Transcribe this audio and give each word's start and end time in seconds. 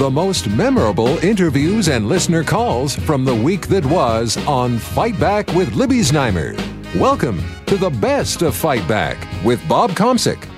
The 0.00 0.08
most 0.10 0.48
memorable 0.48 1.18
interviews 1.18 1.90
and 1.90 2.08
listener 2.08 2.42
calls 2.42 2.96
from 2.96 3.22
the 3.26 3.34
week 3.34 3.66
that 3.66 3.84
was 3.84 4.38
on 4.46 4.78
Fight 4.78 5.20
Back 5.20 5.48
with 5.48 5.74
Libby 5.74 5.98
Znaimer. 5.98 6.56
Welcome 6.98 7.42
to 7.66 7.76
the 7.76 7.90
best 7.90 8.40
of 8.40 8.56
Fight 8.56 8.88
Back 8.88 9.18
with 9.44 9.60
Bob 9.68 9.90
Komsic. 9.90 10.48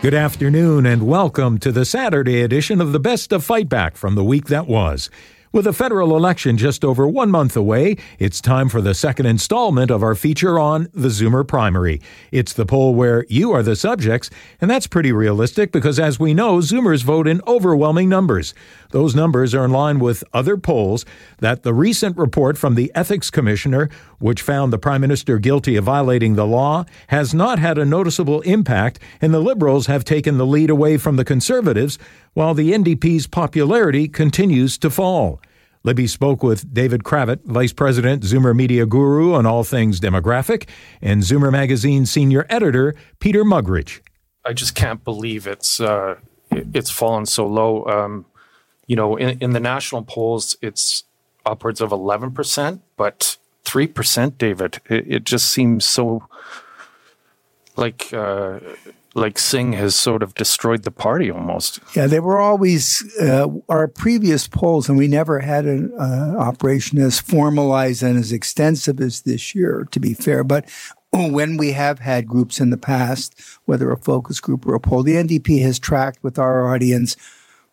Good 0.00 0.14
afternoon 0.14 0.86
and 0.86 1.08
welcome 1.08 1.58
to 1.58 1.72
the 1.72 1.84
Saturday 1.84 2.40
edition 2.42 2.80
of 2.80 2.92
the 2.92 3.00
Best 3.00 3.32
of 3.32 3.42
Fight 3.42 3.68
Back 3.68 3.96
from 3.96 4.14
the 4.14 4.22
week 4.22 4.44
that 4.44 4.68
was. 4.68 5.10
With 5.50 5.66
a 5.66 5.72
federal 5.72 6.14
election 6.14 6.58
just 6.58 6.84
over 6.84 7.08
one 7.08 7.30
month 7.30 7.56
away, 7.56 7.96
it's 8.18 8.38
time 8.38 8.68
for 8.68 8.82
the 8.82 8.92
second 8.92 9.24
installment 9.24 9.90
of 9.90 10.02
our 10.02 10.14
feature 10.14 10.58
on 10.58 10.88
the 10.92 11.08
Zoomer 11.08 11.46
primary. 11.48 12.02
It's 12.30 12.52
the 12.52 12.66
poll 12.66 12.94
where 12.94 13.24
you 13.30 13.52
are 13.52 13.62
the 13.62 13.74
subjects, 13.74 14.28
and 14.60 14.70
that's 14.70 14.86
pretty 14.86 15.10
realistic 15.10 15.72
because, 15.72 15.98
as 15.98 16.20
we 16.20 16.34
know, 16.34 16.58
Zoomers 16.58 17.02
vote 17.02 17.26
in 17.26 17.40
overwhelming 17.46 18.10
numbers. 18.10 18.52
Those 18.90 19.14
numbers 19.14 19.54
are 19.54 19.64
in 19.64 19.70
line 19.70 19.98
with 19.98 20.24
other 20.32 20.56
polls 20.56 21.04
that 21.38 21.62
the 21.62 21.74
recent 21.74 22.16
report 22.16 22.56
from 22.56 22.74
the 22.74 22.90
Ethics 22.94 23.30
Commissioner, 23.30 23.88
which 24.18 24.42
found 24.42 24.72
the 24.72 24.78
Prime 24.78 25.00
Minister 25.00 25.38
guilty 25.38 25.76
of 25.76 25.84
violating 25.84 26.34
the 26.34 26.46
law, 26.46 26.84
has 27.08 27.34
not 27.34 27.58
had 27.58 27.78
a 27.78 27.84
noticeable 27.84 28.40
impact, 28.42 28.98
and 29.20 29.34
the 29.34 29.40
Liberals 29.40 29.86
have 29.86 30.04
taken 30.04 30.38
the 30.38 30.46
lead 30.46 30.70
away 30.70 30.96
from 30.96 31.16
the 31.16 31.24
Conservatives, 31.24 31.98
while 32.32 32.54
the 32.54 32.72
NDP's 32.72 33.26
popularity 33.26 34.08
continues 34.08 34.78
to 34.78 34.90
fall. 34.90 35.40
Libby 35.84 36.06
spoke 36.06 36.42
with 36.42 36.72
David 36.74 37.04
Kravitz, 37.04 37.44
Vice 37.44 37.72
President, 37.72 38.22
Zoomer 38.22 38.54
Media 38.54 38.84
Guru 38.84 39.34
on 39.34 39.46
all 39.46 39.64
things 39.64 40.00
demographic, 40.00 40.68
and 41.00 41.22
Zoomer 41.22 41.52
Magazine 41.52 42.04
Senior 42.04 42.46
Editor 42.48 42.94
Peter 43.20 43.44
Muggeridge. 43.44 44.00
I 44.44 44.52
just 44.52 44.74
can't 44.74 45.04
believe 45.04 45.46
it's 45.46 45.80
uh, 45.80 46.16
it's 46.50 46.90
fallen 46.90 47.26
so 47.26 47.46
low. 47.46 47.84
Um, 47.86 48.26
you 48.88 48.96
know, 48.96 49.16
in, 49.16 49.38
in 49.40 49.52
the 49.52 49.60
national 49.60 50.02
polls, 50.02 50.56
it's 50.60 51.04
upwards 51.46 51.80
of 51.80 51.92
eleven 51.92 52.32
percent, 52.32 52.82
but 52.96 53.36
three 53.64 53.86
percent, 53.86 54.38
David. 54.38 54.80
It, 54.88 55.04
it, 55.06 55.24
just 55.24 55.50
seems 55.50 55.84
so 55.84 56.26
like 57.76 58.12
uh, 58.12 58.58
like 59.14 59.38
Singh 59.38 59.74
has 59.74 59.94
sort 59.94 60.22
of 60.22 60.34
destroyed 60.34 60.84
the 60.84 60.90
party 60.90 61.30
almost. 61.30 61.80
Yeah, 61.94 62.06
they 62.06 62.18
were 62.18 62.38
always 62.38 63.04
uh, 63.20 63.48
our 63.68 63.88
previous 63.88 64.48
polls, 64.48 64.88
and 64.88 64.96
we 64.96 65.06
never 65.06 65.40
had 65.40 65.66
an 65.66 65.92
uh, 65.98 66.34
operation 66.38 66.98
as 66.98 67.20
formalized 67.20 68.02
and 68.02 68.18
as 68.18 68.32
extensive 68.32 69.00
as 69.00 69.20
this 69.22 69.54
year. 69.54 69.86
To 69.90 70.00
be 70.00 70.14
fair, 70.14 70.42
but 70.42 70.64
when 71.12 71.58
we 71.58 71.72
have 71.72 71.98
had 71.98 72.26
groups 72.26 72.58
in 72.58 72.70
the 72.70 72.78
past, 72.78 73.38
whether 73.66 73.90
a 73.90 73.98
focus 73.98 74.40
group 74.40 74.66
or 74.66 74.74
a 74.74 74.80
poll, 74.80 75.02
the 75.02 75.14
NDP 75.14 75.60
has 75.62 75.78
tracked 75.78 76.22
with 76.22 76.38
our 76.38 76.74
audience 76.74 77.16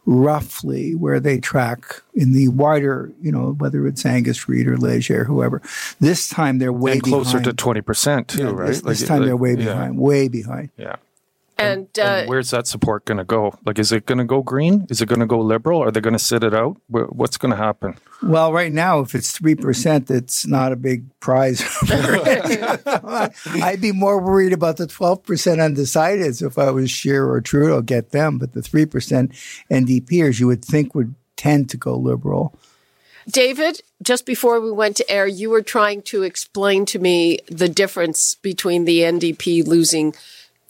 roughly 0.06 0.94
where 0.94 1.20
they 1.20 1.40
track 1.40 2.02
in 2.14 2.34
the 2.34 2.48
wider, 2.50 3.12
you 3.22 3.32
know, 3.32 3.54
whether 3.54 3.88
it's 3.88 4.06
Angus 4.06 4.48
Reid 4.48 4.68
or 4.68 4.78
Leger, 4.78 5.24
whoever. 5.24 5.62
This 6.00 6.28
time 6.28 6.60
they're 6.60 6.74
way 6.74 6.94
and 6.94 7.04
closer 7.04 7.40
behind. 7.40 7.58
to 7.58 7.66
20% 7.66 8.28
too, 8.28 8.40
yeah, 8.40 8.50
right? 8.52 8.68
This, 8.68 8.82
this 8.82 9.02
like, 9.02 9.08
time 9.08 9.20
like, 9.20 9.28
they're 9.28 9.38
way 9.38 9.56
behind, 9.56 9.96
yeah. 9.96 10.02
way 10.02 10.28
behind. 10.28 10.70
Yeah. 10.78 10.98
And, 11.58 11.88
and, 11.98 12.00
uh, 12.00 12.02
and, 12.02 12.30
where's 12.30 12.50
that 12.52 12.68
support 12.68 13.06
going 13.06 13.18
to 13.18 13.24
go? 13.24 13.58
Like, 13.66 13.80
is 13.80 13.92
it 13.92 14.06
going 14.06 14.18
to 14.18 14.26
go 14.26 14.42
green? 14.42 14.86
Is 14.90 15.02
it 15.02 15.08
going 15.08 15.22
to 15.22 15.26
go 15.26 15.40
liberal? 15.40 15.82
Are 15.82 15.90
they 15.90 16.02
going 16.02 16.14
to 16.14 16.20
sit 16.20 16.44
it 16.44 16.54
out? 16.54 16.78
What's 16.90 17.38
going 17.38 17.52
to 17.52 17.58
happen? 17.58 17.98
Well, 18.22 18.52
right 18.52 18.74
now, 18.74 19.00
if 19.00 19.16
it's 19.16 19.32
three 19.32 19.56
percent, 19.56 20.12
it's 20.12 20.46
not 20.46 20.72
a 20.72 20.76
big 20.76 21.06
prize. 21.20 21.64
I'd 21.90 23.80
be 23.80 23.92
more 23.94 24.22
worried 24.22 24.54
about 24.54 24.78
the 24.78 24.88
twelve 24.88 25.24
percent 25.24 25.60
undecideds 25.60 26.46
if 26.46 26.58
I 26.58 26.72
was 26.72 26.92
Scheer 26.92 27.30
or 27.30 27.40
Trudeau 27.40 27.82
get 27.82 28.12
them, 28.12 28.38
but 28.38 28.54
the 28.54 28.62
three 28.62 28.86
percent 28.86 29.32
NDPers 29.72 30.40
you 30.40 30.48
would 30.48 30.64
think 30.64 30.94
would 30.94 31.16
tend 31.38 31.70
to 31.70 31.78
go 31.78 31.96
liberal. 31.96 32.58
David, 33.28 33.82
just 34.04 34.26
before 34.26 34.60
we 34.60 34.72
went 34.72 34.98
to 34.98 35.10
air, 35.10 35.26
you 35.26 35.50
were 35.50 35.64
trying 35.64 36.04
to 36.04 36.22
explain 36.24 36.86
to 36.88 37.00
me 37.00 37.40
the 37.48 37.68
difference 37.68 38.36
between 38.36 38.86
the 38.86 39.00
NDP 39.00 39.66
losing 39.66 40.14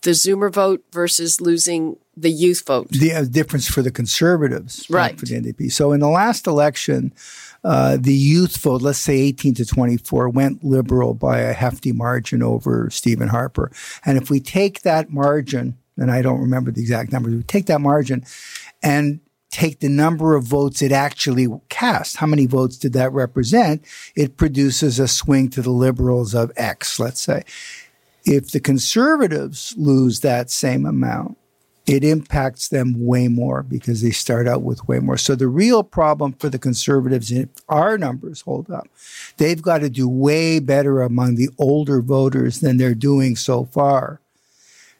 the 0.06 0.12
Zoomer 0.12 0.52
vote 0.52 0.84
versus 0.92 1.40
losing 1.40 1.96
the 2.16 2.30
youth 2.30 2.64
vote. 2.64 2.88
The 2.90 3.12
uh, 3.12 3.24
difference 3.24 3.68
for 3.68 3.82
the 3.82 3.90
conservatives, 3.90 4.88
right? 4.88 5.18
For 5.18 5.26
the 5.26 5.34
NDP. 5.34 5.72
So 5.72 5.90
in 5.90 5.98
the 5.98 6.08
last 6.08 6.46
election, 6.46 7.12
uh, 7.64 7.96
the 8.00 8.14
youth 8.14 8.56
vote, 8.58 8.82
let's 8.82 9.00
say 9.00 9.18
18 9.18 9.54
to 9.54 9.66
24, 9.66 10.28
went 10.28 10.62
liberal 10.62 11.12
by 11.12 11.40
a 11.40 11.52
hefty 11.52 11.90
margin 11.90 12.40
over 12.40 12.88
Stephen 12.88 13.26
Harper. 13.26 13.72
And 14.04 14.16
if 14.16 14.30
we 14.30 14.38
take 14.38 14.82
that 14.82 15.10
margin, 15.10 15.76
and 15.96 16.12
I 16.12 16.22
don't 16.22 16.40
remember 16.40 16.70
the 16.70 16.82
exact 16.82 17.10
numbers, 17.10 17.34
we 17.34 17.42
take 17.42 17.66
that 17.66 17.80
margin 17.80 18.24
and 18.84 19.18
take 19.50 19.80
the 19.80 19.88
number 19.88 20.36
of 20.36 20.44
votes 20.44 20.82
it 20.82 20.92
actually 20.92 21.48
cast. 21.68 22.18
How 22.18 22.26
many 22.26 22.46
votes 22.46 22.76
did 22.76 22.92
that 22.92 23.12
represent? 23.12 23.84
It 24.14 24.36
produces 24.36 25.00
a 25.00 25.08
swing 25.08 25.50
to 25.50 25.62
the 25.62 25.70
liberals 25.70 26.32
of 26.32 26.52
X, 26.56 27.00
let's 27.00 27.20
say. 27.20 27.42
If 28.26 28.50
the 28.50 28.60
conservatives 28.60 29.72
lose 29.78 30.20
that 30.20 30.50
same 30.50 30.84
amount, 30.84 31.38
it 31.86 32.02
impacts 32.02 32.68
them 32.68 33.06
way 33.06 33.28
more 33.28 33.62
because 33.62 34.02
they 34.02 34.10
start 34.10 34.48
out 34.48 34.62
with 34.62 34.88
way 34.88 34.98
more. 34.98 35.16
So 35.16 35.36
the 35.36 35.46
real 35.46 35.84
problem 35.84 36.32
for 36.32 36.48
the 36.48 36.58
conservatives, 36.58 37.30
if 37.30 37.48
our 37.68 37.96
numbers 37.96 38.40
hold 38.40 38.68
up, 38.68 38.88
they've 39.36 39.62
got 39.62 39.78
to 39.78 39.88
do 39.88 40.08
way 40.08 40.58
better 40.58 41.00
among 41.00 41.36
the 41.36 41.48
older 41.58 42.02
voters 42.02 42.58
than 42.58 42.76
they're 42.76 42.96
doing 42.96 43.36
so 43.36 43.64
far. 43.64 44.20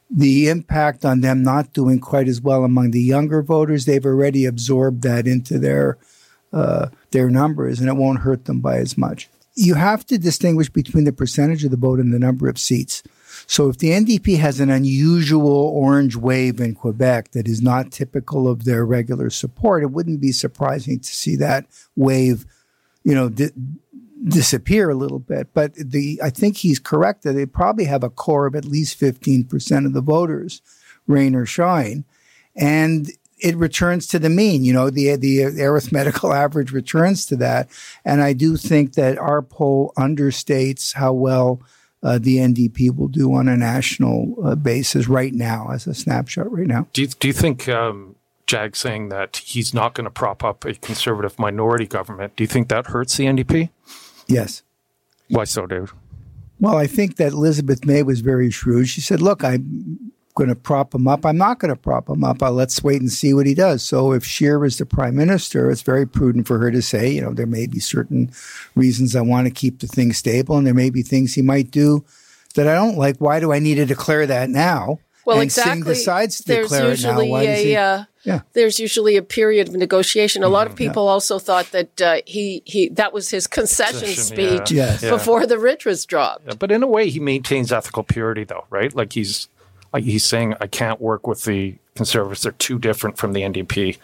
The 0.09 0.49
impact 0.49 1.05
on 1.05 1.21
them 1.21 1.43
not 1.43 1.73
doing 1.73 1.99
quite 1.99 2.29
as 2.29 2.41
well 2.41 2.63
among 2.63 2.93
the 2.93 3.03
younger 3.03 3.43
voters, 3.43 3.85
they've 3.85 4.07
already 4.07 4.45
absorbed 4.45 5.03
that 5.03 5.27
into 5.27 5.59
their 5.59 5.99
uh, 6.53 6.91
their 7.11 7.29
numbers, 7.29 7.81
and 7.81 7.89
it 7.89 7.97
won't 7.97 8.21
hurt 8.21 8.45
them 8.45 8.61
by 8.61 8.77
as 8.77 8.97
much. 8.97 9.29
You 9.57 9.75
have 9.75 10.07
to 10.07 10.17
distinguish 10.17 10.71
between 10.71 11.05
the 11.05 11.13
percentage 11.13 11.65
of 11.65 11.73
the 11.73 11.77
vote 11.77 11.99
and 11.99 12.15
the 12.15 12.21
number 12.21 12.49
of 12.49 12.57
seats. 12.57 13.03
So 13.47 13.69
if 13.69 13.79
the 13.79 13.91
NDP 13.91 14.39
has 14.39 14.59
an 14.59 14.71
unusual 14.71 15.71
orange 15.75 16.17
wave 16.17 16.61
in 16.61 16.75
Quebec 16.75 17.31
that 17.31 17.47
is 17.47 17.63
not 17.63 17.93
typical 17.93 18.49
of 18.49 18.65
their 18.65 18.85
regular 18.85 19.31
support, 19.31 19.85
it 19.85 19.93
wouldn't 19.93 20.21
be 20.21 20.33
surprising 20.33 20.99
to 20.99 21.17
see 21.17 21.37
that 21.37 21.67
wave, 21.95 22.45
you 23.05 23.15
know, 23.15 23.29
di- 23.29 23.53
disappear 24.25 24.91
a 24.91 24.97
little 24.97 25.21
bit. 25.21 25.49
But 25.55 25.75
the 25.75 26.21
I 26.23 26.31
think 26.31 26.57
he's 26.57 26.81
correct 26.81 27.23
that 27.23 27.35
they 27.35 27.47
probably 27.47 27.85
have 27.85 28.03
a 28.03 28.11
core 28.11 28.47
of 28.47 28.57
at 28.57 28.65
least 28.65 28.99
15% 28.99 29.87
of 29.87 29.93
the 29.93 30.01
voters, 30.01 30.61
rain 31.07 31.35
or 31.35 31.47
shine. 31.47 32.05
And 32.57 33.11
it 33.39 33.57
returns 33.57 34.07
to 34.09 34.19
the 34.19 34.31
mean. 34.31 34.65
You 34.65 34.73
know, 34.73 34.91
the 34.91 35.15
the 35.17 35.45
arithmetical 35.63 36.33
average 36.33 36.73
returns 36.73 37.27
to 37.27 37.37
that, 37.37 37.69
and 38.05 38.23
I 38.23 38.33
do 38.33 38.57
think 38.57 38.95
that 38.95 39.19
our 39.19 39.43
poll 39.43 39.93
understates 39.97 40.95
how 40.95 41.13
well 41.13 41.61
uh, 42.03 42.19
the 42.19 42.37
NDP 42.37 42.95
will 42.95 43.09
do 43.09 43.35
on 43.35 43.49
a 43.49 43.57
national 43.57 44.35
uh, 44.45 44.55
basis 44.55 45.09
right 45.09 45.33
now, 45.33 45.71
as 45.73 45.87
a 45.87 45.95
snapshot 45.95 46.51
right 46.53 46.67
now. 46.67 46.87
Do 46.93 47.03
you, 47.03 47.09
do 47.09 47.29
you 47.29 47.35
think 47.35 47.69
um, 47.69 48.17
Jag 48.47 48.77
saying 48.77 49.09
that 49.09 49.39
he's 49.39 49.75
not 49.75 49.95
going 49.95 50.05
to 50.05 50.11
prop 50.11 50.45
up 50.45 50.65
a 50.65 50.75
conservative 50.75 51.39
minority 51.39 51.87
government? 51.87 52.37
Do 52.37 52.45
you 52.45 52.49
think 52.49 52.69
that 52.69 52.87
hurts 52.89 53.17
the 53.17 53.25
NDP? 53.25 53.71
Yes. 54.27 54.63
Why 55.29 55.45
so, 55.45 55.67
David? 55.67 55.91
Well, 56.61 56.77
I 56.77 56.87
think 56.87 57.17
that 57.17 57.33
Elizabeth 57.33 57.85
May 57.85 58.03
was 58.03 58.21
very 58.21 58.51
shrewd. 58.51 58.89
She 58.89 59.01
said, 59.01 59.21
"Look, 59.21 59.45
I'm 59.45 60.06
going 60.37 60.49
to 60.49 60.55
prop 60.55 60.95
him 60.95 61.09
up. 61.09 61.27
I'm 61.27 61.37
not 61.37 61.59
going 61.59 61.75
to 61.75 61.81
prop 61.81 62.09
him 62.09 62.23
up. 62.23 62.41
Uh, 62.41 62.53
let's 62.53 62.85
wait 62.85 63.01
and 63.01 63.11
see 63.11 63.35
what 63.35 63.47
he 63.47 63.55
does. 63.55 63.83
So 63.83 64.13
if 64.13 64.25
Scheer 64.25 64.65
is 64.65 64.79
the 64.79 64.87
prime 64.87 65.17
minister, 65.17 65.71
it's 65.71 65.83
very 65.83 66.07
prudent 66.07 66.47
for 66.47 66.59
her 66.59 66.71
to 66.71 66.81
say, 66.81 67.11
you 67.11 67.21
know, 67.21 67.33
there 67.33 67.47
may 67.47 67.67
be 67.67 67.81
certain 67.81 68.31
reasons 68.77 69.17
I 69.17 69.23
want 69.23 69.49
to 69.49 69.53
keep 69.53 69.81
the 69.81 69.89
thing 69.89 70.13
stable, 70.13 70.57
and 70.57 70.67
there 70.67 70.75
may 70.75 70.91
be 70.91 71.03
things 71.03 71.35
he 71.35 71.43
might 71.43 71.73
do 71.73 72.05
that 72.55 72.69
I 72.69 72.75
don't 72.75 72.97
like. 72.97 73.17
Why 73.19 73.41
do 73.41 73.53
I 73.53 73.59
need 73.59 73.75
to 73.77 73.87
declare 73.87 74.27
that 74.27 74.49
now? 74.49 75.01
Well, 75.25 75.39
and 75.39 75.45
exactly. 75.45 75.73
Singh 75.73 75.85
decides 75.85 76.39
to 76.39 76.45
there's 76.47 76.69
declare 76.69 76.91
usually 76.91 77.27
it 77.27 77.29
now. 77.29 77.33
Why 77.33 77.43
a, 77.43 77.65
he, 77.65 77.77
uh, 77.77 78.05
yeah. 78.23 78.41
There's 78.53 78.79
usually 78.79 79.17
a 79.17 79.23
period 79.23 79.69
of 79.69 79.75
negotiation. 79.75 80.43
A 80.43 80.49
lot 80.49 80.67
of 80.67 80.77
people 80.77 81.07
yeah. 81.07 81.11
also 81.11 81.39
thought 81.39 81.71
that 81.73 82.01
uh, 82.01 82.21
he 82.27 82.63
he 82.65 82.89
that 82.91 83.13
was 83.13 83.31
his 83.31 83.47
concession, 83.47 84.01
Concession, 84.01 84.25
speech 84.25 84.71
yeah. 84.71 84.99
Yes. 85.01 85.11
before 85.11 85.47
the 85.47 85.59
writ 85.59 85.85
was 85.85 86.05
dropped. 86.07 86.47
Yeah, 86.47 86.55
but 86.55 86.71
in 86.71 86.83
a 86.83 86.87
way, 86.87 87.09
he 87.09 87.21
maintains 87.21 87.73
ethical 87.73 88.03
purity, 88.03 88.45
though, 88.45 88.67
right? 88.69 88.95
Like 88.95 89.13
he's 89.15 89.49
like 89.49 89.56
he's 89.95 90.25
saying, 90.25 90.55
I 90.61 90.67
can't 90.67 91.01
work 91.01 91.27
with 91.27 91.45
the 91.45 91.77
conservatives; 91.95 92.43
they're 92.43 92.53
too 92.53 92.79
different 92.79 93.19
from 93.19 93.33
the 93.33 93.41
NDP. 93.43 93.99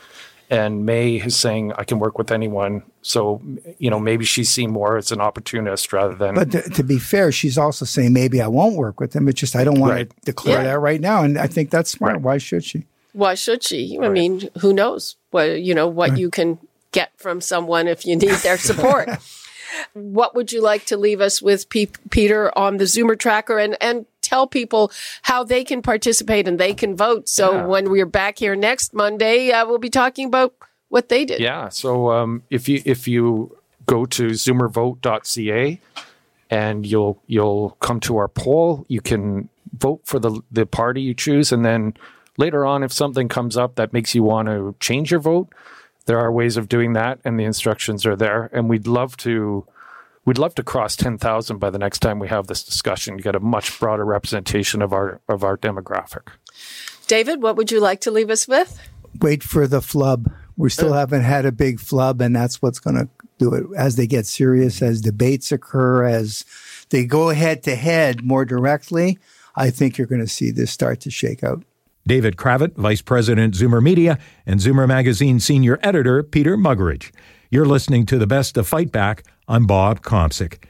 And 0.51 0.85
May 0.85 1.17
is 1.17 1.35
saying, 1.35 1.73
I 1.79 1.85
can 1.85 1.99
work 1.99 2.19
with 2.19 2.31
anyone. 2.31 2.83
So, 3.01 3.41
you 3.79 3.89
know, 3.89 3.99
maybe 3.99 4.27
she's 4.27 4.51
seen 4.51 4.71
more 4.71 4.99
as 4.99 5.11
an 5.11 5.19
opportunist 5.21 5.93
rather 5.95 6.15
than. 6.15 6.35
But 6.35 6.51
to, 6.51 6.63
to 6.71 6.83
be 6.83 6.99
fair, 6.99 7.33
she's 7.33 7.57
also 7.57 7.87
saying 7.87 8.13
maybe 8.13 8.43
I 8.43 8.49
won't 8.49 8.77
work 8.77 9.01
with 9.01 9.13
them. 9.13 9.29
It's 9.29 9.41
just 9.41 9.57
I 9.57 9.65
don't 9.65 9.81
want 9.81 9.93
Right. 9.95 10.11
to 10.11 10.17
declare 10.27 10.59
Yeah. 10.59 10.65
that 10.65 10.79
right 10.81 11.01
now, 11.01 11.23
and 11.23 11.39
I 11.39 11.47
think 11.47 11.71
that's 11.71 11.91
smart. 11.91 12.15
Right. 12.15 12.23
Why 12.23 12.39
should 12.39 12.65
she? 12.65 12.85
Why 13.15 13.35
should 13.35 13.63
she? 13.63 13.97
I 13.99 14.03
Right. 14.03 14.13
mean, 14.13 14.49
who 14.61 14.75
knows 14.75 15.17
what 15.31 15.63
you 15.63 15.75
know 15.75 15.87
what 15.89 16.19
you 16.19 16.29
can 16.29 16.59
get 16.91 17.13
from 17.17 17.41
someone 17.41 17.89
if 17.89 18.05
you 18.05 18.17
need 18.17 18.29
their 18.43 18.59
support. 18.59 19.09
what 19.95 20.35
would 20.35 20.53
you 20.53 20.61
like 20.61 20.85
to 20.87 20.97
leave 20.99 21.21
us 21.23 21.41
with, 21.41 21.69
Pe- 21.71 21.87
Peter, 22.11 22.57
on 22.59 22.77
the 22.77 22.85
Zoomer 22.85 23.19
tracker 23.19 23.59
and 23.59 23.77
and 23.81 24.05
tell 24.33 24.47
people 24.47 24.91
how 25.23 25.45
they 25.45 25.63
can 25.63 25.83
participate 25.83 26.49
and 26.49 26.59
they 26.59 26.73
can 26.75 26.97
vote. 26.97 27.29
So 27.29 27.53
Yeah. 27.53 27.67
when 27.67 27.91
we're 27.91 28.07
back 28.23 28.39
here 28.39 28.57
next 28.57 28.95
Monday, 28.95 29.53
uh, 29.53 29.67
we'll 29.67 29.79
be 29.91 29.91
talking 29.91 30.27
about 30.27 30.55
what 30.89 31.09
they 31.11 31.25
did. 31.27 31.41
Yeah. 31.41 31.69
So 31.69 32.11
um, 32.11 32.43
if 32.51 32.69
you 32.69 32.81
if 32.85 33.07
you 33.07 33.55
go 33.87 34.07
to 34.07 34.25
zoomervote.ca 34.29 35.81
and 36.51 36.87
you'll 36.87 37.17
you'll 37.27 37.77
come 37.81 38.01
to 38.01 38.17
our 38.17 38.29
poll, 38.29 38.85
you 38.89 39.01
can 39.01 39.49
vote 39.79 40.01
for 40.05 40.19
the 40.19 40.41
the 40.51 40.65
party 40.67 41.01
you 41.03 41.15
choose, 41.15 41.53
and 41.53 41.65
then 41.65 41.95
later 42.39 42.65
on, 42.65 42.83
if 42.83 42.93
something 42.93 43.29
comes 43.29 43.57
up 43.57 43.75
that 43.77 43.93
makes 43.93 44.15
you 44.15 44.23
want 44.23 44.49
to 44.49 44.75
change 44.81 45.11
your 45.11 45.21
vote, 45.21 45.49
there 46.07 46.19
are 46.19 46.31
ways 46.33 46.57
of 46.57 46.69
doing 46.69 46.93
that, 46.95 47.19
and 47.25 47.39
the 47.39 47.45
instructions 47.45 48.05
are 48.07 48.17
there. 48.17 48.49
And 48.53 48.69
we'd 48.71 48.87
love 48.87 49.17
to 49.19 49.65
we'd 50.25 50.39
love 50.39 50.55
to 50.57 50.63
cross 50.63 50.97
10,000 50.97 51.59
by 51.59 51.71
the 51.71 51.79
next 51.79 52.01
time 52.01 52.19
we 52.19 52.29
have 52.29 52.47
this 52.47 52.63
discussion, 52.63 53.17
get 53.17 53.35
a 53.35 53.41
much 53.41 53.79
broader 53.79 54.05
representation 54.05 54.83
of 54.83 54.93
our 54.93 55.21
of 55.29 55.45
our 55.45 55.57
demographic. 55.57 56.29
David, 57.07 57.43
what 57.43 57.57
would 57.57 57.71
you 57.71 57.81
like 57.81 58.01
to 58.03 58.11
leave 58.11 58.31
us 58.31 58.47
with? 58.47 58.79
Wait 59.21 59.43
for 59.43 59.67
the 59.67 59.83
flub. 59.83 60.33
We 60.57 60.71
still 60.71 60.95
uh, 60.95 60.99
haven't 60.99 61.23
had 61.23 61.45
a 61.45 61.53
big 61.53 61.81
flub, 61.81 62.21
and 62.21 62.35
that's 62.35 62.63
what's 62.63 62.79
going 62.79 62.97
to 62.97 63.09
do 63.39 63.55
it 63.55 63.67
as 63.77 63.97
they 63.97 64.07
get 64.07 64.27
serious, 64.27 64.83
as 64.83 65.01
debates 65.01 65.51
occur, 65.51 66.05
as 66.05 66.45
they 66.91 67.05
go 67.05 67.31
head 67.31 67.63
to 67.65 67.75
head 67.75 68.23
more 68.23 68.45
directly. 68.45 69.19
I 69.57 69.71
think 69.71 69.99
you're 69.99 70.07
going 70.07 70.21
to 70.21 70.29
see 70.29 70.51
this 70.51 70.71
start 70.71 71.01
to 71.01 71.11
shake 71.11 71.43
out. 71.43 71.65
David 72.07 72.37
Kravitz, 72.37 72.75
Vice 72.75 73.03
President, 73.03 73.55
Zoomer 73.55 73.83
Media, 73.83 74.19
and 74.47 74.61
Zoomer 74.61 74.89
Magazine 74.89 75.41
Senior 75.41 75.79
Editor, 75.83 76.23
Peter 76.23 76.57
Muggeridge. 76.57 77.13
You're 77.53 77.67
listening 77.67 78.07
to 78.07 78.17
the 78.17 78.27
best 78.27 78.57
of 78.57 78.67
Fight 78.67 78.91
Back. 78.91 79.25
I'm 79.47 79.67
Bob 79.67 80.01
Komsic. 80.01 80.65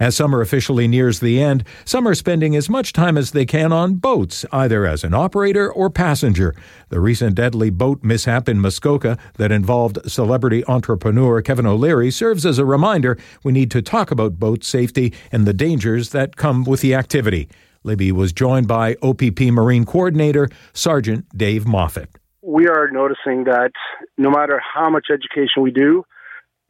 As 0.00 0.16
summer 0.16 0.40
officially 0.40 0.88
nears 0.88 1.20
the 1.20 1.40
end, 1.40 1.62
some 1.84 2.08
are 2.08 2.14
spending 2.16 2.56
as 2.56 2.68
much 2.68 2.92
time 2.92 3.16
as 3.16 3.30
they 3.30 3.46
can 3.46 3.70
on 3.70 3.94
boats, 3.94 4.44
either 4.50 4.84
as 4.84 5.04
an 5.04 5.14
operator 5.14 5.70
or 5.70 5.90
passenger. 5.90 6.52
The 6.88 6.98
recent 6.98 7.36
deadly 7.36 7.70
boat 7.70 8.02
mishap 8.02 8.48
in 8.48 8.60
Muskoka 8.60 9.16
that 9.34 9.52
involved 9.52 10.10
celebrity 10.10 10.64
entrepreneur 10.66 11.40
Kevin 11.40 11.66
O'Leary 11.66 12.10
serves 12.10 12.44
as 12.44 12.58
a 12.58 12.64
reminder 12.64 13.16
we 13.44 13.52
need 13.52 13.70
to 13.70 13.80
talk 13.80 14.10
about 14.10 14.40
boat 14.40 14.64
safety 14.64 15.14
and 15.30 15.46
the 15.46 15.54
dangers 15.54 16.08
that 16.08 16.34
come 16.34 16.64
with 16.64 16.80
the 16.80 16.96
activity. 16.96 17.48
Libby 17.84 18.10
was 18.10 18.32
joined 18.32 18.66
by 18.66 18.96
OPP 19.04 19.40
Marine 19.52 19.84
Coordinator 19.84 20.48
Sergeant 20.72 21.26
Dave 21.38 21.64
Moffat. 21.64 22.08
We 22.42 22.66
are 22.66 22.90
noticing 22.90 23.44
that 23.44 23.70
no 24.18 24.30
matter 24.30 24.60
how 24.60 24.90
much 24.90 25.06
education 25.12 25.62
we 25.62 25.70
do, 25.70 26.04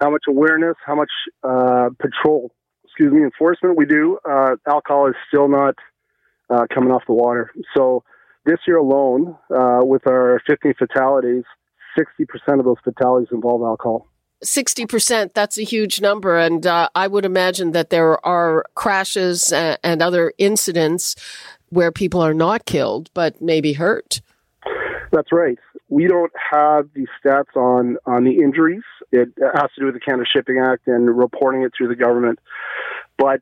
how 0.00 0.10
much 0.10 0.24
awareness, 0.28 0.76
how 0.84 0.94
much 0.94 1.10
uh, 1.42 1.90
patrol, 1.98 2.50
excuse 2.84 3.12
me, 3.12 3.22
enforcement 3.22 3.76
we 3.76 3.86
do, 3.86 4.18
uh, 4.28 4.56
alcohol 4.66 5.08
is 5.08 5.14
still 5.28 5.48
not 5.48 5.74
uh, 6.50 6.66
coming 6.72 6.90
off 6.90 7.02
the 7.06 7.14
water. 7.14 7.50
So 7.76 8.04
this 8.44 8.58
year 8.66 8.76
alone, 8.76 9.36
uh, 9.54 9.80
with 9.82 10.06
our 10.06 10.40
15 10.46 10.74
fatalities, 10.78 11.44
60% 11.98 12.58
of 12.58 12.64
those 12.64 12.76
fatalities 12.84 13.28
involve 13.32 13.62
alcohol. 13.62 14.08
60%, 14.44 15.32
that's 15.32 15.56
a 15.56 15.62
huge 15.62 16.00
number. 16.00 16.36
And 16.36 16.66
uh, 16.66 16.88
I 16.94 17.06
would 17.06 17.24
imagine 17.24 17.72
that 17.72 17.90
there 17.90 18.24
are 18.26 18.64
crashes 18.74 19.52
and, 19.52 19.78
and 19.82 20.02
other 20.02 20.32
incidents 20.38 21.16
where 21.70 21.90
people 21.90 22.20
are 22.20 22.34
not 22.34 22.66
killed, 22.66 23.10
but 23.14 23.40
maybe 23.40 23.72
hurt. 23.72 24.20
That's 25.12 25.32
right. 25.32 25.58
We 25.88 26.06
don't 26.06 26.32
have 26.52 26.88
the 26.94 27.06
stats 27.20 27.56
on, 27.56 27.96
on 28.06 28.24
the 28.24 28.38
injuries. 28.38 28.82
It 29.12 29.28
has 29.40 29.70
to 29.74 29.80
do 29.80 29.86
with 29.86 29.94
the 29.94 30.00
Canada 30.00 30.24
Shipping 30.30 30.58
Act 30.58 30.86
and 30.86 31.16
reporting 31.16 31.62
it 31.62 31.72
through 31.76 31.88
the 31.88 31.96
government. 31.96 32.38
But 33.18 33.40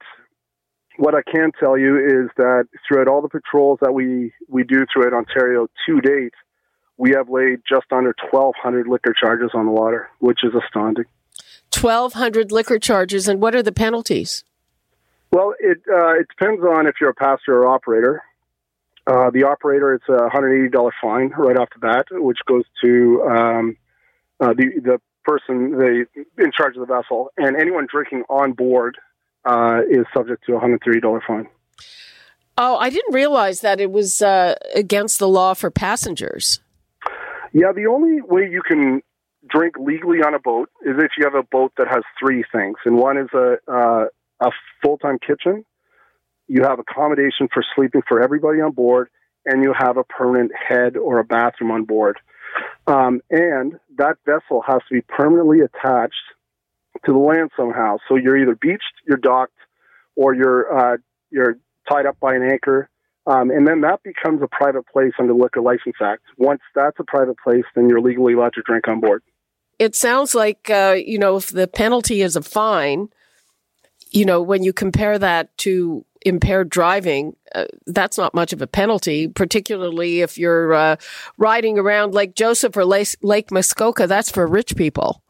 what 0.97 1.15
I 1.15 1.23
can 1.23 1.53
tell 1.59 1.79
you 1.79 1.97
is 1.97 2.31
that 2.37 2.67
throughout 2.87 3.09
all 3.09 3.23
the 3.23 3.29
patrols 3.29 3.79
that 3.81 3.93
we, 3.93 4.33
we 4.49 4.65
do 4.65 4.85
throughout 4.93 5.15
Ontario 5.15 5.69
to 5.87 6.01
date, 6.01 6.35
we 6.97 7.13
have 7.17 7.29
laid 7.29 7.61
just 7.69 7.87
under 7.91 8.15
1,200 8.31 8.87
liquor 8.87 9.15
charges 9.19 9.51
on 9.55 9.67
the 9.67 9.73
water, 9.73 10.11
which 10.19 10.41
is 10.43 10.53
astounding. 10.55 11.07
1,200 11.75 12.53
liquor 12.53 12.79
charges, 12.79 13.29
and 13.29 13.41
what 13.41 13.55
are 13.55 13.63
the 13.63 13.73
penalties? 13.73 14.45
Well, 15.33 15.55
it 15.59 15.79
uh, 15.91 16.13
it 16.13 16.29
depends 16.29 16.63
on 16.63 16.87
if 16.87 16.97
you're 17.01 17.11
a 17.11 17.15
passenger 17.15 17.63
or 17.63 17.67
operator. 17.67 18.23
Uh, 19.07 19.31
the 19.31 19.45
operator, 19.45 19.95
it's 19.95 20.09
a 20.09 20.29
$180 20.31 20.91
fine 21.01 21.31
right 21.37 21.57
off 21.57 21.69
the 21.73 21.81
bat, 21.81 22.07
which 22.11 22.39
goes 22.47 22.65
to 22.83 23.23
um, 23.23 23.77
uh, 24.41 24.53
the 24.55 24.81
the 24.83 25.01
person 25.25 25.79
they 25.79 26.23
in 26.43 26.53
charge 26.57 26.77
of 26.77 26.87
the 26.87 26.95
vessel, 26.95 27.31
and 27.37 27.57
anyone 27.57 27.87
drinking 27.91 28.23
on 28.29 28.53
board 28.53 28.97
uh, 29.45 29.81
is 29.91 30.07
subject 30.15 30.45
to 30.47 30.55
a 30.55 30.61
$130 30.61 31.21
fine. 31.27 31.49
Oh, 32.59 32.77
I 32.77 32.91
didn't 32.91 33.15
realize 33.15 33.61
that 33.61 33.81
it 33.81 33.91
was 33.91 34.21
uh, 34.23 34.55
against 34.75 35.19
the 35.19 35.29
law 35.29 35.55
for 35.55 35.71
passengers. 35.71 36.61
Yeah, 37.53 37.73
the 37.73 37.87
only 37.87 38.21
way 38.21 38.49
you 38.51 38.63
can 38.63 39.03
drink 39.49 39.77
legally 39.79 40.19
on 40.19 40.35
a 40.35 40.39
boat 40.39 40.71
is 40.83 40.95
if 40.99 41.13
you 41.19 41.25
have 41.25 41.35
a 41.35 41.43
boat 41.43 41.73
that 41.77 41.89
has 41.89 42.03
three 42.21 42.45
things, 42.53 42.77
and 42.85 42.97
one 42.97 43.19
is 43.19 43.29
a 43.35 43.57
uh, 43.67 44.05
a 44.41 44.51
full 44.83 44.99
time 44.99 45.19
kitchen. 45.19 45.65
You 46.53 46.63
have 46.65 46.79
accommodation 46.79 47.49
for 47.53 47.65
sleeping 47.75 48.03
for 48.07 48.23
everybody 48.23 48.61
on 48.61 48.73
board, 48.73 49.09
and 49.47 49.63
you 49.63 49.73
have 49.77 49.97
a 49.97 50.05
permanent 50.05 50.53
head 50.55 50.97
or 50.97 51.19
a 51.19 51.25
bathroom 51.25 51.71
on 51.71 51.85
board. 51.85 52.19
Um, 52.87 53.21
and 53.31 53.79
that 53.97 54.19
vessel 54.27 54.63
has 54.67 54.81
to 54.89 54.95
be 54.95 55.01
permanently 55.01 55.61
attached 55.61 56.15
to 57.05 57.13
the 57.13 57.19
land 57.19 57.51
somehow. 57.57 57.97
So 58.09 58.17
you're 58.17 58.37
either 58.37 58.55
beached, 58.55 58.93
you're 59.07 59.17
docked, 59.17 59.57
or 60.17 60.35
you're 60.35 60.95
uh, 60.95 60.97
you're 61.31 61.57
tied 61.89 62.07
up 62.07 62.21
by 62.21 62.35
an 62.35 62.43
anchor 62.43 62.91
um, 63.27 63.51
and 63.51 63.67
then 63.67 63.83
that 63.83 64.03
becomes 64.03 64.43
a 64.43 64.49
private 64.49 64.87
place 64.87 65.13
under 65.19 65.33
Liquor 65.33 65.61
License 65.61 65.97
Act. 66.01 66.23
Once 66.39 66.61
that's 66.75 66.99
a 66.99 67.05
private 67.05 67.37
place, 67.39 67.65
then 67.75 67.89
you're 67.89 68.01
legally 68.01 68.35
allowed 68.35 68.55
to 68.55 68.63
drink 68.63 68.89
on 68.89 69.01
board. 69.01 69.23
It 69.79 69.95
sounds 69.95 70.35
like, 70.35 70.69
uh, 70.71 70.97
you 71.05 71.19
know, 71.19 71.37
if 71.37 71.49
the 71.49 71.69
penalty 71.69 72.23
is 72.23 72.37
a 72.37 72.43
fine, 72.43 73.09
you 74.11 74.25
know, 74.25 74.43
when 74.43 74.63
you 74.63 74.73
compare 74.73 75.19
that 75.19 75.57
to 75.59 76.05
impaired 76.25 76.69
driving, 76.69 77.37
uh, 77.55 77.67
that's 77.87 78.19
not 78.19 78.35
much 78.35 78.53
of 78.53 78.63
a 78.63 78.67
penalty, 78.67 79.29
particularly 79.29 80.21
if 80.21 80.39
you're 80.39 80.75
uh, 80.75 80.97
riding 81.39 81.79
around 81.79 82.15
Lake 82.15 82.35
Joseph 82.35 82.77
or 82.77 82.85
Lake, 82.85 83.17
Lake 83.23 83.51
Muskoka. 83.51 84.07
That's 84.07 84.31
for 84.31 84.47
rich 84.47 84.77
people. 84.77 85.23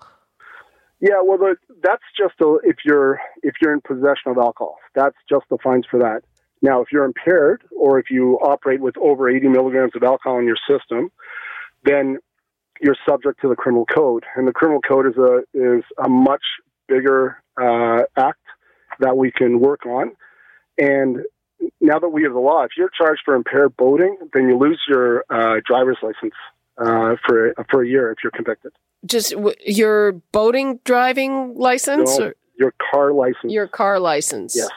Yeah, 1.01 1.21
well, 1.25 1.39
the, 1.39 1.57
that's 1.83 2.05
just 2.17 2.35
a, 2.41 2.59
if 2.63 2.77
you're 2.85 3.21
if 3.43 3.55
you're 3.61 3.73
in 3.73 3.81
possession 3.81 4.31
of 4.31 4.39
alcohol. 4.39 4.79
That's 4.95 5.17
just 5.29 5.45
the 5.51 5.59
fines 5.59 5.85
for 5.91 5.99
that. 5.99 6.23
Now, 6.63 6.81
if 6.81 6.93
you're 6.93 7.05
impaired 7.05 7.65
or 7.77 7.99
if 7.99 8.07
you 8.09 8.35
operate 8.37 8.81
with 8.81 8.97
over 8.97 9.29
80 9.29 9.49
milligrams 9.49 9.93
of 9.97 10.05
alcohol 10.05 10.39
in 10.39 10.47
your 10.47 10.59
system, 10.69 11.11
then 11.85 12.19
you're 12.81 12.97
subject 13.09 13.41
to 13.43 13.49
the 13.49 13.57
criminal 13.57 13.85
code. 13.85 14.25
And 14.37 14.47
the 14.47 14.53
criminal 14.53 14.81
code 14.81 15.07
is 15.07 15.17
a 15.17 15.41
is 15.55 15.83
a 16.03 16.09
much 16.09 16.43
bigger 16.89 17.43
uh, 17.61 18.03
act 18.17 18.39
that 19.01 19.17
we 19.17 19.33
can 19.33 19.59
work 19.59 19.87
on. 19.87 20.13
And 20.79 21.25
now 21.81 21.99
that 21.99 22.09
we 22.09 22.23
have 22.25 22.33
the 22.33 22.41
law, 22.41 22.63
if 22.63 22.71
you're 22.77 22.91
charged 22.97 23.23
for 23.25 23.35
impaired 23.35 23.77
boating, 23.77 24.17
then 24.33 24.49
you 24.49 24.59
lose 24.59 24.81
your 24.89 25.25
uh, 25.31 25.61
driver's 25.65 25.99
license 26.03 26.35
uh, 26.79 27.17
for 27.27 27.55
for 27.71 27.83
a 27.83 27.89
year 27.89 28.11
if 28.13 28.19
you're 28.23 28.33
convicted. 28.33 28.73
Just 29.05 29.33
w- 29.33 29.55
your 29.65 30.13
boating 30.13 30.81
driving 30.85 31.55
license, 31.57 32.19
no, 32.19 32.33
your 32.59 32.75
car 32.91 33.13
license. 33.13 33.53
Your 33.53 33.67
car 33.69 33.99
license. 34.01 34.57
Yes. 34.57 34.69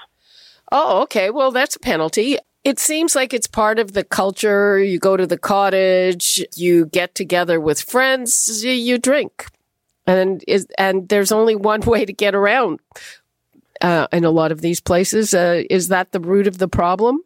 Oh, 0.72 1.02
okay. 1.04 1.30
Well, 1.30 1.52
that's 1.52 1.76
a 1.76 1.80
penalty. 1.80 2.38
It 2.64 2.80
seems 2.80 3.16
like 3.16 3.34
it's 3.34 3.46
part 3.46 3.78
of 3.78 3.94
the 3.94 4.04
culture. 4.04 4.80
You 4.80 4.98
go 4.98 5.16
to 5.16 5.28
the 5.28 5.38
cottage, 5.38 6.44
you 6.56 6.88
get 6.88 7.14
together 7.14 7.60
with 7.60 7.80
friends, 7.80 8.66
you 8.66 8.98
drink. 8.98 9.46
And 10.08 10.44
is 10.48 10.68
and 10.78 11.08
there's 11.10 11.32
only 11.32 11.56
one 11.72 11.82
way 11.82 12.06
to 12.06 12.14
get 12.14 12.36
around 12.36 12.80
uh, 13.82 14.08
in 14.12 14.24
a 14.24 14.32
lot 14.32 14.52
of 14.52 14.62
these 14.62 14.80
places. 14.80 15.34
Uh, 15.34 15.64
is 15.70 15.90
that 15.90 16.12
the 16.12 16.20
root 16.20 16.48
of 16.48 16.58
the 16.58 16.68
problem? 16.68 17.20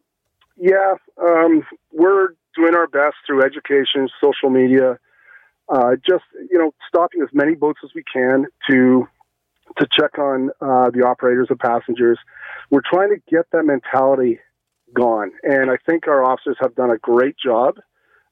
Yeah, 0.56 0.94
um, 1.20 1.62
we're 1.92 2.34
doing 2.56 2.74
our 2.74 2.86
best 2.86 3.16
through 3.26 3.42
education, 3.42 4.08
social 4.22 4.50
media, 4.50 4.98
uh, 5.68 5.96
just 5.96 6.24
you 6.50 6.58
know, 6.58 6.72
stopping 6.86 7.22
as 7.22 7.28
many 7.32 7.54
boats 7.54 7.80
as 7.84 7.90
we 7.94 8.02
can 8.12 8.46
to 8.68 9.08
to 9.78 9.86
check 9.96 10.18
on 10.18 10.50
uh, 10.60 10.90
the 10.90 11.06
operators 11.06 11.46
and 11.48 11.58
passengers. 11.58 12.18
We're 12.70 12.82
trying 12.84 13.10
to 13.10 13.22
get 13.30 13.46
that 13.52 13.64
mentality 13.64 14.40
gone, 14.94 15.32
and 15.42 15.70
I 15.70 15.76
think 15.86 16.08
our 16.08 16.24
officers 16.24 16.56
have 16.60 16.74
done 16.74 16.90
a 16.90 16.98
great 16.98 17.36
job 17.42 17.78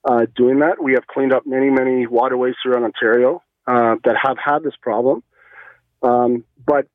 uh, 0.04 0.26
doing 0.36 0.58
that. 0.60 0.82
We 0.82 0.94
have 0.94 1.06
cleaned 1.06 1.32
up 1.32 1.44
many, 1.46 1.70
many 1.70 2.06
waterways 2.06 2.54
throughout 2.62 2.82
Ontario 2.82 3.42
uh, 3.66 3.96
that 4.04 4.16
have 4.20 4.36
had 4.44 4.62
this 4.62 4.74
problem, 4.82 5.22
um, 6.02 6.44
but 6.66 6.88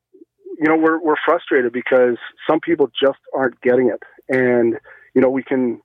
you 0.58 0.68
know 0.68 0.76
we're 0.76 1.00
we're 1.00 1.16
frustrated 1.24 1.72
because 1.72 2.16
some 2.48 2.60
people 2.60 2.90
just 3.00 3.18
aren't 3.34 3.60
getting 3.60 3.88
it, 3.88 4.02
and 4.28 4.78
you 5.14 5.20
know 5.20 5.30
we 5.30 5.42
can 5.42 5.80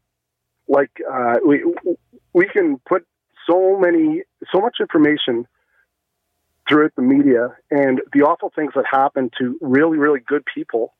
like 0.68 0.92
uh, 1.12 1.36
we 1.46 1.64
we 2.34 2.48
can 2.48 2.80
put 2.88 3.06
so 3.50 3.78
many 3.80 4.24
so 4.54 4.60
much 4.60 4.78
information 4.80 5.48
throughout 6.68 6.92
the 6.96 7.02
media 7.02 7.56
and 7.72 8.02
the 8.14 8.22
awful 8.22 8.52
things 8.56 8.72
that 8.76 8.86
happen 8.90 9.32
to 9.40 9.58
really, 9.60 9.98
really 9.98 10.20
good 10.20 10.44
people. 10.54 10.94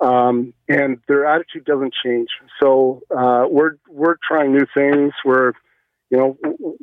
Um, 0.00 0.54
and 0.68 0.98
their 1.08 1.26
attitude 1.26 1.64
doesn't 1.66 1.92
change. 2.02 2.28
So 2.62 3.02
uh, 3.10 3.44
we're 3.50 3.76
we're 3.88 4.16
trying 4.26 4.52
new 4.52 4.66
things. 4.74 5.12
We're 5.24 5.52
you 6.10 6.18
know, 6.18 6.36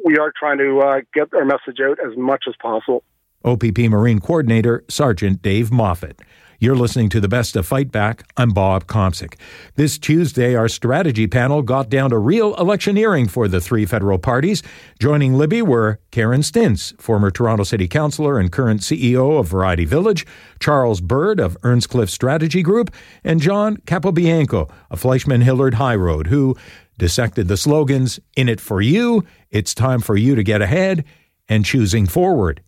we 0.06 0.18
are 0.18 0.32
trying 0.38 0.58
to 0.60 0.80
uh, 0.80 1.02
get 1.14 1.34
our 1.34 1.46
message 1.46 1.80
out 1.84 2.00
as 2.00 2.18
much 2.18 2.46
as 2.48 2.56
possible. 2.62 3.04
OPP 3.46 3.78
Marine 3.90 4.20
Coordinator 4.20 4.84
Sergeant 4.90 5.42
Dave 5.42 5.72
Moffat. 5.72 6.22
You're 6.60 6.76
listening 6.76 7.10
to 7.10 7.22
the 7.22 7.28
best 7.28 7.56
of 7.56 7.68
Fight 7.68 7.92
Back. 7.92 8.24
I'm 8.36 8.50
Bob 8.50 8.88
Komsic. 8.88 9.36
This 9.76 10.00
Tuesday, 10.00 10.56
our 10.56 10.68
strategy 10.68 11.28
panel 11.28 11.62
got 11.62 11.88
down 11.88 12.10
to 12.10 12.18
real 12.18 12.56
electioneering 12.56 13.28
for 13.28 13.48
the 13.48 13.62
three 13.62 13.86
federal 13.86 14.18
parties. 14.18 14.64
Joining 15.00 15.36
Libby 15.36 15.62
were 15.62 16.00
Karen 16.10 16.42
Stintz, 16.42 17.00
former 17.00 17.30
Toronto 17.30 17.64
City 17.64 17.88
Councillor 17.88 18.40
and 18.40 18.52
current 18.52 18.82
CEO 18.82 19.40
of 19.40 19.48
Variety 19.48 19.86
Village, 19.86 20.26
Charles 20.60 21.00
Bird 21.00 21.40
of 21.40 21.56
Earnscliffe 21.62 22.10
Strategy 22.10 22.64
Group, 22.64 22.92
and 23.24 23.40
John 23.40 23.78
Capobianco 23.86 24.68
of 24.90 25.00
Fleishman 25.00 25.42
Hillard 25.42 25.76
High 25.76 25.96
Road, 25.96 26.26
who 26.26 26.58
dissected 26.98 27.50
the 27.50 27.58
slogans 27.58 28.20
In 28.36 28.50
It 28.50 28.60
For 28.60 28.82
You, 28.82 29.24
It's 29.52 29.76
Time 29.76 30.00
For 30.00 30.18
You 30.18 30.34
to 30.34 30.42
Get 30.42 30.64
Ahead, 30.64 31.06
and 31.48 31.64
Choosing 31.64 32.08
Forward 32.08 32.62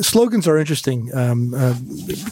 slogans 0.00 0.48
are 0.48 0.56
interesting 0.56 1.14
um, 1.14 1.54
uh, 1.54 1.74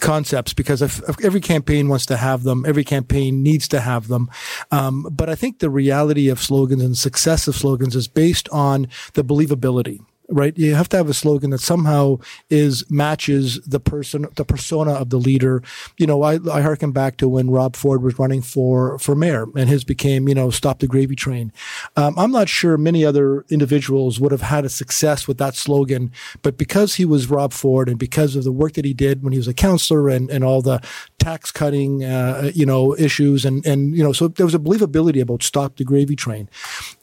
concepts 0.00 0.54
because 0.54 0.82
if, 0.82 1.06
if 1.08 1.22
every 1.24 1.40
campaign 1.40 1.88
wants 1.88 2.06
to 2.06 2.16
have 2.16 2.42
them, 2.42 2.64
every 2.66 2.84
campaign 2.84 3.42
needs 3.42 3.68
to 3.68 3.80
have 3.80 4.08
them. 4.08 4.30
Um, 4.70 5.06
but 5.10 5.28
I 5.28 5.34
think 5.34 5.58
the 5.58 5.70
reality 5.70 6.28
of 6.28 6.40
slogans 6.40 6.82
and 6.82 6.96
success 6.96 7.46
of 7.48 7.54
slogans 7.54 7.94
is 7.94 8.08
based 8.08 8.48
on 8.50 8.88
the 9.14 9.24
believability 9.24 10.00
right? 10.32 10.56
You 10.56 10.74
have 10.74 10.88
to 10.90 10.96
have 10.96 11.08
a 11.08 11.14
slogan 11.14 11.50
that 11.50 11.60
somehow 11.60 12.18
is 12.50 12.88
matches 12.90 13.60
the 13.66 13.80
person, 13.80 14.26
the 14.36 14.44
persona 14.44 14.92
of 14.92 15.10
the 15.10 15.18
leader. 15.18 15.62
You 15.98 16.06
know, 16.06 16.22
I, 16.22 16.38
I 16.50 16.62
harken 16.62 16.92
back 16.92 17.16
to 17.18 17.28
when 17.28 17.50
Rob 17.50 17.76
Ford 17.76 18.02
was 18.02 18.18
running 18.18 18.42
for, 18.42 18.98
for 18.98 19.14
mayor 19.14 19.46
and 19.56 19.68
his 19.68 19.84
became, 19.84 20.28
you 20.28 20.34
know, 20.34 20.50
stop 20.50 20.78
the 20.78 20.86
gravy 20.86 21.14
train. 21.14 21.52
Um, 21.96 22.18
I'm 22.18 22.32
not 22.32 22.48
sure 22.48 22.76
many 22.76 23.04
other 23.04 23.44
individuals 23.50 24.18
would 24.18 24.32
have 24.32 24.42
had 24.42 24.64
a 24.64 24.68
success 24.68 25.28
with 25.28 25.38
that 25.38 25.54
slogan, 25.54 26.10
but 26.42 26.56
because 26.56 26.94
he 26.94 27.04
was 27.04 27.28
Rob 27.28 27.52
Ford 27.52 27.88
and 27.88 27.98
because 27.98 28.34
of 28.36 28.44
the 28.44 28.52
work 28.52 28.72
that 28.74 28.84
he 28.84 28.94
did 28.94 29.22
when 29.22 29.32
he 29.32 29.38
was 29.38 29.48
a 29.48 29.54
counselor 29.54 30.08
and, 30.08 30.30
and 30.30 30.42
all 30.42 30.62
the 30.62 30.80
tax 31.18 31.50
cutting, 31.50 32.04
uh, 32.04 32.50
you 32.54 32.66
know, 32.66 32.96
issues 32.96 33.44
and, 33.44 33.64
and, 33.66 33.96
you 33.96 34.02
know, 34.02 34.12
so 34.12 34.28
there 34.28 34.46
was 34.46 34.54
a 34.54 34.58
believability 34.58 35.20
about 35.20 35.42
stop 35.42 35.76
the 35.76 35.84
gravy 35.84 36.16
train. 36.16 36.48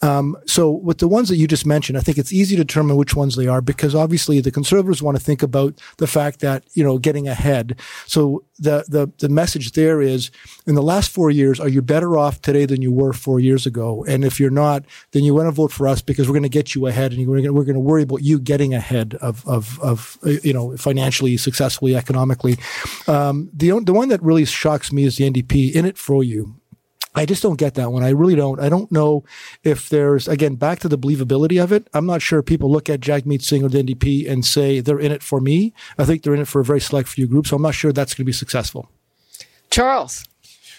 Um, 0.01 0.35
so 0.45 0.71
with 0.71 0.97
the 0.97 1.07
ones 1.07 1.29
that 1.29 1.37
you 1.37 1.47
just 1.47 1.65
mentioned, 1.65 1.97
I 1.97 2.01
think 2.01 2.17
it's 2.17 2.33
easy 2.33 2.55
to 2.55 2.63
determine 2.63 2.97
which 2.97 3.15
ones 3.19 3.35
they 3.35 3.47
are 3.47 3.61
because 3.61 3.93
obviously 3.93 4.41
the 4.41 4.51
conservatives 4.51 5.03
want 5.03 5.17
to 5.17 5.23
think 5.23 5.43
about 5.43 5.79
the 5.97 6.07
fact 6.07 6.39
that, 6.39 6.63
you 6.73 6.83
know, 6.83 6.97
getting 6.97 7.27
ahead. 7.27 7.79
So 8.07 8.43
the, 8.57 8.83
the, 8.87 9.11
the 9.19 9.29
message 9.29 9.73
there 9.73 10.01
is 10.01 10.31
in 10.65 10.75
the 10.75 10.81
last 10.81 11.11
four 11.11 11.29
years, 11.29 11.59
are 11.59 11.69
you 11.69 11.81
better 11.81 12.17
off 12.17 12.41
today 12.41 12.65
than 12.65 12.81
you 12.81 12.91
were 12.91 13.13
four 13.13 13.39
years 13.39 13.65
ago? 13.65 14.03
And 14.05 14.25
if 14.25 14.39
you're 14.39 14.49
not, 14.49 14.85
then 15.11 15.23
you 15.23 15.35
want 15.35 15.47
to 15.47 15.51
vote 15.51 15.71
for 15.71 15.87
us 15.87 16.01
because 16.01 16.27
we're 16.27 16.33
going 16.33 16.43
to 16.43 16.49
get 16.49 16.73
you 16.73 16.87
ahead 16.87 17.13
and 17.13 17.27
we're 17.27 17.35
going 17.35 17.45
to, 17.45 17.53
we're 17.53 17.65
going 17.65 17.75
to 17.75 17.79
worry 17.79 18.03
about 18.03 18.23
you 18.23 18.39
getting 18.39 18.73
ahead 18.73 19.15
of, 19.21 19.47
of, 19.47 19.79
of, 19.81 20.17
you 20.43 20.53
know, 20.53 20.75
financially, 20.77 21.37
successfully, 21.37 21.95
economically. 21.95 22.57
Um, 23.07 23.49
the, 23.53 23.79
the 23.83 23.93
one 23.93 24.09
that 24.09 24.23
really 24.23 24.45
shocks 24.45 24.91
me 24.91 25.03
is 25.03 25.17
the 25.17 25.29
NDP 25.29 25.73
in 25.73 25.85
it 25.85 25.97
for 25.97 26.23
you. 26.23 26.58
I 27.15 27.25
just 27.25 27.41
don't 27.41 27.57
get 27.57 27.73
that 27.73 27.91
one. 27.91 28.03
I 28.03 28.09
really 28.09 28.35
don't. 28.35 28.59
I 28.59 28.69
don't 28.69 28.91
know 28.91 29.23
if 29.63 29.89
there's 29.89 30.27
again 30.27 30.55
back 30.55 30.79
to 30.79 30.87
the 30.87 30.97
believability 30.97 31.61
of 31.61 31.71
it. 31.71 31.87
I'm 31.93 32.05
not 32.05 32.21
sure 32.21 32.43
people 32.43 32.71
look 32.71 32.89
at 32.89 32.99
Jack 32.99 33.23
Jagmeet 33.23 33.41
Singh 33.41 33.63
or 33.63 33.69
the 33.69 33.83
NDP 33.83 34.29
and 34.29 34.45
say 34.45 34.79
they're 34.79 34.99
in 34.99 35.11
it 35.11 35.23
for 35.23 35.41
me. 35.41 35.73
I 35.97 36.05
think 36.05 36.23
they're 36.23 36.35
in 36.35 36.41
it 36.41 36.47
for 36.47 36.61
a 36.61 36.65
very 36.65 36.79
select 36.79 37.09
few 37.09 37.27
groups. 37.27 37.49
So 37.49 37.55
I'm 37.55 37.61
not 37.61 37.73
sure 37.75 37.91
that's 37.91 38.13
going 38.13 38.23
to 38.23 38.25
be 38.25 38.31
successful. 38.31 38.89
Charles. 39.69 40.25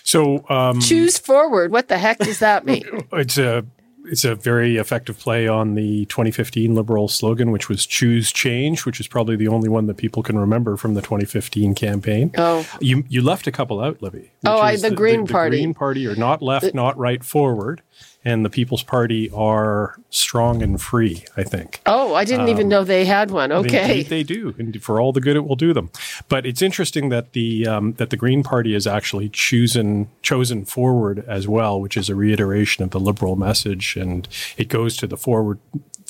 So 0.03 0.49
um, 0.49 0.81
choose 0.81 1.19
forward. 1.19 1.73
What 1.73 1.89
the 1.89 1.99
heck 1.99 2.19
does 2.19 2.39
that 2.39 2.65
mean? 2.65 2.85
it's 3.13 3.39
a 3.39 3.65
it's 4.04 4.25
a 4.25 4.35
very 4.35 4.76
effective 4.76 5.19
play 5.19 5.47
on 5.47 5.75
the 5.75 6.04
2015 6.07 6.75
Liberal 6.75 7.09
slogan, 7.09 7.50
which 7.50 7.69
was 7.69 7.87
"Choose 7.87 8.33
Change," 8.33 8.85
which 8.85 9.00
is 9.00 9.07
probably 9.07 9.37
the 9.37 9.49
only 9.49 9.69
one 9.69 9.87
that 9.87 9.97
people 9.97 10.23
can 10.23 10.38
remember 10.38 10.76
from 10.76 10.95
the 10.95 11.02
2015 11.02 11.75
campaign. 11.75 12.33
Oh, 12.37 12.66
you 12.80 13.04
you 13.09 13.23
left 13.23 13.47
a 13.47 13.52
couple 13.52 13.80
out, 13.80 14.02
Libby. 14.02 14.33
Oh, 14.45 14.59
I, 14.59 14.76
the, 14.76 14.90
the, 14.90 14.97
Green 14.97 15.25
the, 15.25 15.33
Party. 15.33 15.57
The 15.57 15.62
Green 15.62 15.75
Party 15.75 16.07
are 16.07 16.16
not 16.16 16.42
left, 16.42 16.75
not 16.75 16.97
right, 16.99 17.23
forward 17.25 17.83
and 18.25 18.45
the 18.45 18.50
People's 18.50 18.83
Party 18.83 19.31
are 19.31 19.97
strong 20.11 20.62
and 20.62 20.81
free, 20.81 21.25
I 21.37 21.43
think. 21.43 21.81
Oh, 21.87 22.15
I 22.15 22.25
didn't 22.25 22.45
um, 22.45 22.49
even 22.50 22.69
know 22.69 22.85
they 22.85 23.05
had 23.05 23.31
one. 23.31 23.50
Okay. 23.50 24.03
They, 24.03 24.03
they, 24.03 24.23
do. 24.23 24.55
And 24.59 24.83
for 24.83 25.00
all 25.00 25.12
the 25.12 25.21
good 25.21 25.37
it 25.37 25.47
will 25.47 25.57
do 25.57 25.73
them. 25.73 25.91
But 26.29 26.45
it's 26.45 26.61
interesting 26.61 27.09
that 27.09 27.33
the 27.33 27.67
um, 27.67 27.95
that 27.95 28.11
the 28.11 28.17
Green 28.17 28.43
Party 28.43 28.75
is 28.75 28.87
actually 28.87 29.31
chosen 29.31 30.09
chosen 30.23 30.65
forward 30.65 31.25
as 31.27 31.49
well, 31.49 31.81
which 31.81 31.97
is 31.97 32.09
a 32.09 32.15
reiteration 32.15 32.85
of 32.85 32.91
the 32.91 33.00
liberal 33.00 33.37
message 33.37 33.97
and 33.97 34.29
it 34.57 34.69
goes 34.69 34.97
to 34.99 35.07
the 35.07 35.17
forward 35.17 35.59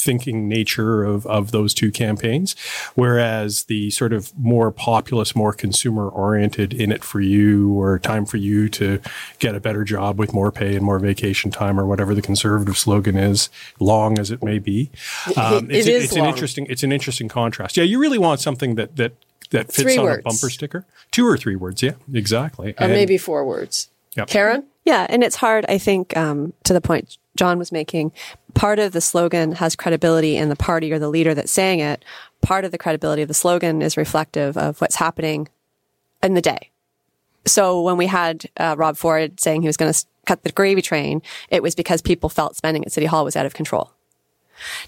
thinking 0.02 0.48
nature 0.48 1.04
of, 1.04 1.26
of 1.26 1.50
those 1.50 1.74
two 1.74 1.90
campaigns. 1.90 2.54
Whereas 2.94 3.64
the 3.64 3.90
sort 3.90 4.12
of 4.12 4.36
more 4.38 4.70
populist, 4.70 5.36
more 5.36 5.52
consumer 5.52 6.08
oriented 6.08 6.72
in 6.72 6.92
it 6.92 7.04
for 7.04 7.20
you 7.20 7.72
or 7.72 7.98
time 7.98 8.26
for 8.26 8.36
you 8.36 8.68
to 8.70 9.00
get 9.38 9.54
a 9.54 9.60
better 9.60 9.84
job 9.84 10.18
with 10.18 10.32
more 10.32 10.50
pay 10.50 10.76
and 10.76 10.84
more 10.84 10.98
vacation 10.98 11.50
time 11.50 11.78
or 11.78 11.86
whatever 11.86 12.14
the 12.14 12.22
conservative 12.22 12.78
slogan 12.78 13.16
is, 13.16 13.48
long 13.78 14.18
as 14.18 14.30
it 14.30 14.42
may 14.42 14.58
be. 14.58 14.90
Um, 15.36 15.70
it's, 15.70 15.86
it 15.86 15.92
is 15.92 16.04
it's 16.04 16.16
long. 16.16 16.26
an 16.26 16.32
interesting, 16.32 16.66
it's 16.68 16.82
an 16.82 16.92
interesting 16.92 17.28
contrast. 17.28 17.76
Yeah. 17.76 17.84
You 17.84 18.00
really 18.00 18.18
want 18.18 18.40
something 18.40 18.74
that, 18.76 18.96
that, 18.96 19.12
that 19.50 19.66
fits 19.66 19.82
three 19.82 19.96
on 19.98 20.04
words. 20.04 20.20
a 20.20 20.22
bumper 20.22 20.50
sticker. 20.50 20.86
Two 21.10 21.26
or 21.26 21.36
three 21.36 21.56
words. 21.56 21.82
Yeah, 21.82 21.94
exactly. 22.12 22.70
Or 22.72 22.84
and, 22.84 22.92
maybe 22.92 23.18
four 23.18 23.44
words. 23.44 23.88
Yep. 24.16 24.28
Karen? 24.28 24.64
Yeah, 24.84 25.06
and 25.08 25.22
it's 25.22 25.36
hard, 25.36 25.66
I 25.68 25.78
think, 25.78 26.16
um, 26.16 26.52
to 26.64 26.72
the 26.72 26.80
point 26.80 27.18
John 27.40 27.58
was 27.58 27.72
making. 27.72 28.12
Part 28.52 28.78
of 28.78 28.92
the 28.92 29.00
slogan 29.00 29.52
has 29.52 29.74
credibility 29.74 30.36
in 30.36 30.50
the 30.50 30.56
party 30.56 30.92
or 30.92 30.98
the 30.98 31.08
leader 31.08 31.32
that's 31.32 31.50
saying 31.50 31.80
it. 31.80 32.04
Part 32.42 32.66
of 32.66 32.70
the 32.70 32.76
credibility 32.76 33.22
of 33.22 33.28
the 33.28 33.34
slogan 33.34 33.80
is 33.80 33.96
reflective 33.96 34.58
of 34.58 34.78
what's 34.82 34.96
happening 34.96 35.48
in 36.22 36.34
the 36.34 36.42
day. 36.42 36.70
So 37.46 37.80
when 37.80 37.96
we 37.96 38.08
had 38.08 38.44
uh, 38.58 38.74
Rob 38.76 38.98
Ford 38.98 39.40
saying 39.40 39.62
he 39.62 39.68
was 39.68 39.78
going 39.78 39.90
to 39.90 40.04
cut 40.26 40.42
the 40.42 40.52
gravy 40.52 40.82
train, 40.82 41.22
it 41.48 41.62
was 41.62 41.74
because 41.74 42.02
people 42.02 42.28
felt 42.28 42.56
spending 42.56 42.84
at 42.84 42.92
City 42.92 43.06
Hall 43.06 43.24
was 43.24 43.36
out 43.36 43.46
of 43.46 43.54
control. 43.54 43.90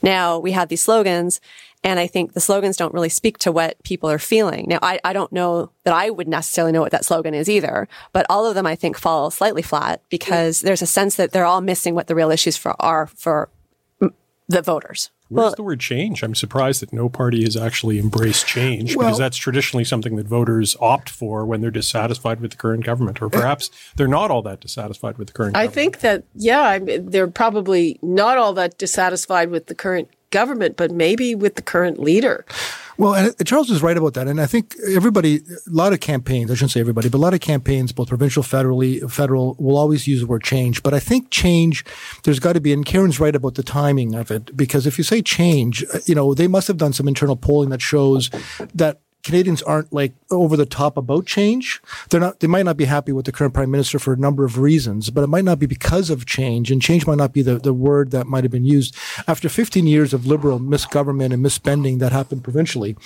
Now 0.02 0.38
we 0.38 0.52
have 0.52 0.68
these 0.68 0.82
slogans 0.82 1.40
and 1.84 1.98
I 1.98 2.06
think 2.06 2.32
the 2.32 2.40
slogans 2.40 2.76
don't 2.76 2.94
really 2.94 3.08
speak 3.08 3.38
to 3.38 3.52
what 3.52 3.82
people 3.82 4.10
are 4.10 4.18
feeling. 4.18 4.66
Now, 4.68 4.78
I, 4.82 5.00
I 5.04 5.12
don't 5.12 5.32
know 5.32 5.70
that 5.84 5.94
I 5.94 6.10
would 6.10 6.28
necessarily 6.28 6.72
know 6.72 6.80
what 6.80 6.92
that 6.92 7.04
slogan 7.04 7.34
is 7.34 7.48
either, 7.48 7.88
but 8.12 8.26
all 8.28 8.46
of 8.46 8.54
them 8.54 8.66
I 8.66 8.76
think 8.76 8.98
fall 8.98 9.30
slightly 9.30 9.62
flat 9.62 10.00
because 10.08 10.60
there's 10.60 10.82
a 10.82 10.86
sense 10.86 11.16
that 11.16 11.32
they're 11.32 11.44
all 11.44 11.60
missing 11.60 11.94
what 11.94 12.06
the 12.06 12.14
real 12.14 12.30
issues 12.30 12.56
for 12.56 12.76
are 12.80 13.06
for 13.06 13.48
the 14.48 14.62
voters. 14.62 15.10
Where's 15.28 15.44
well, 15.44 15.54
the 15.56 15.62
word 15.62 15.80
change? 15.80 16.22
I'm 16.22 16.34
surprised 16.34 16.82
that 16.82 16.92
no 16.92 17.08
party 17.08 17.42
has 17.44 17.56
actually 17.56 17.98
embraced 17.98 18.46
change 18.46 18.94
well, 18.94 19.06
because 19.06 19.18
that's 19.18 19.38
traditionally 19.38 19.84
something 19.84 20.16
that 20.16 20.26
voters 20.26 20.76
opt 20.78 21.08
for 21.08 21.46
when 21.46 21.62
they're 21.62 21.70
dissatisfied 21.70 22.40
with 22.40 22.50
the 22.50 22.58
current 22.58 22.84
government, 22.84 23.22
or 23.22 23.30
perhaps 23.30 23.70
they're 23.96 24.06
not 24.06 24.30
all 24.30 24.42
that 24.42 24.60
dissatisfied 24.60 25.16
with 25.16 25.28
the 25.28 25.32
current 25.32 25.56
I 25.56 25.60
government. 25.60 25.74
think 25.74 26.00
that, 26.00 26.24
yeah, 26.34 26.78
they're 26.78 27.28
probably 27.28 27.98
not 28.02 28.36
all 28.36 28.52
that 28.54 28.76
dissatisfied 28.76 29.48
with 29.48 29.68
the 29.68 29.74
current 29.74 30.10
government, 30.32 30.76
but 30.76 30.90
maybe 30.90 31.36
with 31.36 31.54
the 31.54 31.62
current 31.62 32.00
leader. 32.00 32.44
Well, 32.98 33.14
and 33.14 33.46
Charles 33.46 33.70
is 33.70 33.82
right 33.82 33.96
about 33.96 34.14
that. 34.14 34.28
And 34.28 34.40
I 34.40 34.46
think 34.46 34.74
everybody, 34.90 35.36
a 35.38 35.70
lot 35.70 35.92
of 35.92 36.00
campaigns, 36.00 36.50
I 36.50 36.54
shouldn't 36.54 36.72
say 36.72 36.80
everybody, 36.80 37.08
but 37.08 37.18
a 37.18 37.20
lot 37.20 37.34
of 37.34 37.40
campaigns, 37.40 37.90
both 37.90 38.08
provincial, 38.08 38.42
federally, 38.42 39.10
federal, 39.10 39.56
will 39.58 39.78
always 39.78 40.06
use 40.06 40.20
the 40.20 40.26
word 40.26 40.44
change. 40.44 40.82
But 40.82 40.92
I 40.92 41.00
think 41.00 41.30
change, 41.30 41.84
there's 42.24 42.38
got 42.38 42.52
to 42.52 42.60
be, 42.60 42.72
and 42.72 42.84
Karen's 42.84 43.18
right 43.18 43.34
about 43.34 43.54
the 43.54 43.62
timing 43.62 44.14
of 44.14 44.30
it, 44.30 44.56
because 44.56 44.86
if 44.86 44.98
you 44.98 45.04
say 45.04 45.22
change, 45.22 45.84
uh, 45.94 46.00
you 46.04 46.14
know, 46.14 46.34
they 46.34 46.48
must 46.48 46.68
have 46.68 46.76
done 46.76 46.92
some 46.92 47.08
internal 47.08 47.36
polling 47.36 47.70
that 47.70 47.80
shows 47.80 48.30
that 48.74 49.00
Canadians 49.22 49.62
aren't 49.62 49.92
like 49.92 50.14
over 50.30 50.56
the 50.56 50.66
top 50.66 50.96
about 50.96 51.26
change. 51.26 51.80
They're 52.10 52.20
not, 52.20 52.40
they 52.40 52.48
might 52.48 52.64
not 52.64 52.76
be 52.76 52.86
happy 52.86 53.12
with 53.12 53.24
the 53.24 53.32
current 53.32 53.54
prime 53.54 53.70
minister 53.70 53.98
for 53.98 54.12
a 54.12 54.16
number 54.16 54.44
of 54.44 54.58
reasons, 54.58 55.10
but 55.10 55.22
it 55.22 55.28
might 55.28 55.44
not 55.44 55.58
be 55.58 55.66
because 55.66 56.10
of 56.10 56.26
change. 56.26 56.70
And 56.70 56.82
change 56.82 57.06
might 57.06 57.18
not 57.18 57.32
be 57.32 57.42
the, 57.42 57.58
the 57.58 57.72
word 57.72 58.10
that 58.10 58.26
might 58.26 58.42
have 58.44 58.50
been 58.50 58.64
used. 58.64 58.96
After 59.28 59.48
15 59.48 59.86
years 59.86 60.12
of 60.12 60.26
liberal 60.26 60.58
misgovernment 60.58 61.32
and 61.32 61.44
misspending 61.44 62.00
that 62.00 62.10
happened 62.10 62.42
provincially, 62.42 62.96